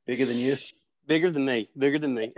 bigger 0.06 0.26
than 0.26 0.38
you. 0.38 0.58
Bigger 1.08 1.32
than 1.32 1.46
me. 1.46 1.70
Bigger 1.78 2.00
than 2.00 2.14
me. 2.14 2.34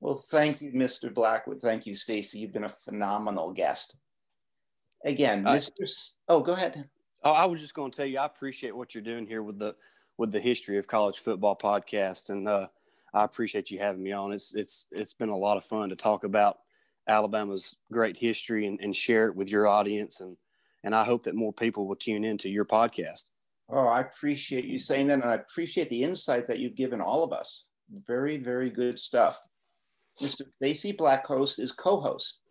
well, 0.00 0.24
thank 0.30 0.62
you, 0.62 0.72
Mr. 0.72 1.12
Blackwood. 1.12 1.60
Thank 1.60 1.84
you, 1.84 1.94
Stacy. 1.94 2.38
You've 2.38 2.52
been 2.52 2.64
a 2.64 2.68
phenomenal 2.68 3.52
guest 3.52 3.96
again, 5.04 5.46
uh, 5.46 5.52
Mr. 5.52 6.10
Oh, 6.28 6.40
go 6.40 6.52
ahead. 6.52 6.88
Oh, 7.24 7.32
I 7.32 7.44
was 7.44 7.60
just 7.60 7.74
going 7.74 7.90
to 7.90 7.96
tell 7.96 8.06
you, 8.06 8.18
I 8.18 8.26
appreciate 8.26 8.76
what 8.76 8.94
you're 8.94 9.02
doing 9.02 9.26
here 9.26 9.42
with 9.42 9.58
the 9.58 9.74
with 10.18 10.32
the 10.32 10.40
history 10.40 10.78
of 10.78 10.86
college 10.86 11.18
football 11.18 11.56
podcast, 11.56 12.30
and 12.30 12.48
uh, 12.48 12.66
I 13.14 13.24
appreciate 13.24 13.70
you 13.70 13.78
having 13.78 14.02
me 14.02 14.12
on. 14.12 14.32
It's 14.32 14.54
it's 14.54 14.86
it's 14.90 15.14
been 15.14 15.28
a 15.28 15.36
lot 15.36 15.56
of 15.56 15.64
fun 15.64 15.88
to 15.90 15.96
talk 15.96 16.24
about 16.24 16.58
Alabama's 17.08 17.76
great 17.90 18.16
history 18.16 18.66
and, 18.66 18.80
and 18.80 18.94
share 18.94 19.26
it 19.26 19.36
with 19.36 19.48
your 19.48 19.66
audience, 19.66 20.20
and 20.20 20.36
and 20.84 20.94
I 20.94 21.04
hope 21.04 21.24
that 21.24 21.34
more 21.34 21.52
people 21.52 21.86
will 21.86 21.96
tune 21.96 22.24
into 22.24 22.48
your 22.48 22.64
podcast. 22.64 23.26
Oh, 23.68 23.86
I 23.86 24.00
appreciate 24.00 24.64
you 24.64 24.78
saying 24.78 25.06
that, 25.06 25.20
and 25.20 25.24
I 25.24 25.34
appreciate 25.34 25.88
the 25.88 26.02
insight 26.02 26.48
that 26.48 26.58
you've 26.58 26.74
given 26.74 27.00
all 27.00 27.22
of 27.22 27.32
us. 27.32 27.64
Very, 28.06 28.36
very 28.36 28.68
good 28.68 28.98
stuff. 28.98 29.40
Mr. 30.20 30.42
Stacy 30.56 30.92
Blackhost 30.92 31.58
is 31.58 31.72
co-host 31.72 32.41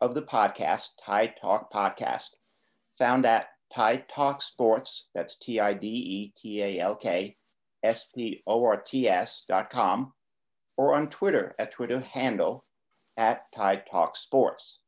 of 0.00 0.14
the 0.14 0.22
podcast, 0.22 0.90
Tide 1.04 1.34
Talk 1.40 1.72
Podcast, 1.72 2.30
found 2.98 3.26
at 3.26 3.48
Tide 3.74 4.04
Talk 4.08 4.42
Sports, 4.42 5.08
that's 5.14 5.36
T 5.36 5.60
I 5.60 5.74
D 5.74 5.86
E 5.86 6.32
T 6.40 6.62
A 6.62 6.80
L 6.80 6.96
K 6.96 7.36
S 7.82 8.08
P 8.14 8.42
O 8.46 8.64
R 8.64 8.80
T 8.80 9.08
S 9.08 9.44
dot 9.48 9.70
com, 9.70 10.12
or 10.76 10.94
on 10.94 11.08
Twitter 11.08 11.54
at 11.58 11.72
Twitter 11.72 12.00
handle 12.00 12.64
at 13.16 13.52
Tide 13.54 13.82
Talk 13.90 14.16
Sports. 14.16 14.80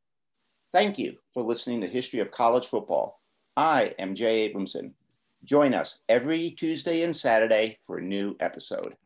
Thank 0.73 0.99
you 0.99 1.17
for 1.35 1.43
listening 1.43 1.81
to 1.81 1.89
History 1.89 2.21
of 2.21 2.31
College 2.31 2.67
Football. 2.67 3.21
I 3.57 3.95
am 3.99 4.15
Jay 4.15 4.51
Abramson. 4.51 4.93
Join 5.45 5.75
us 5.75 5.99
every 6.09 6.51
Tuesday 6.53 7.03
and 7.03 7.17
Saturday 7.17 7.79
for 7.85 7.99
a 7.99 8.03
new 8.03 8.37
episode. 8.41 8.97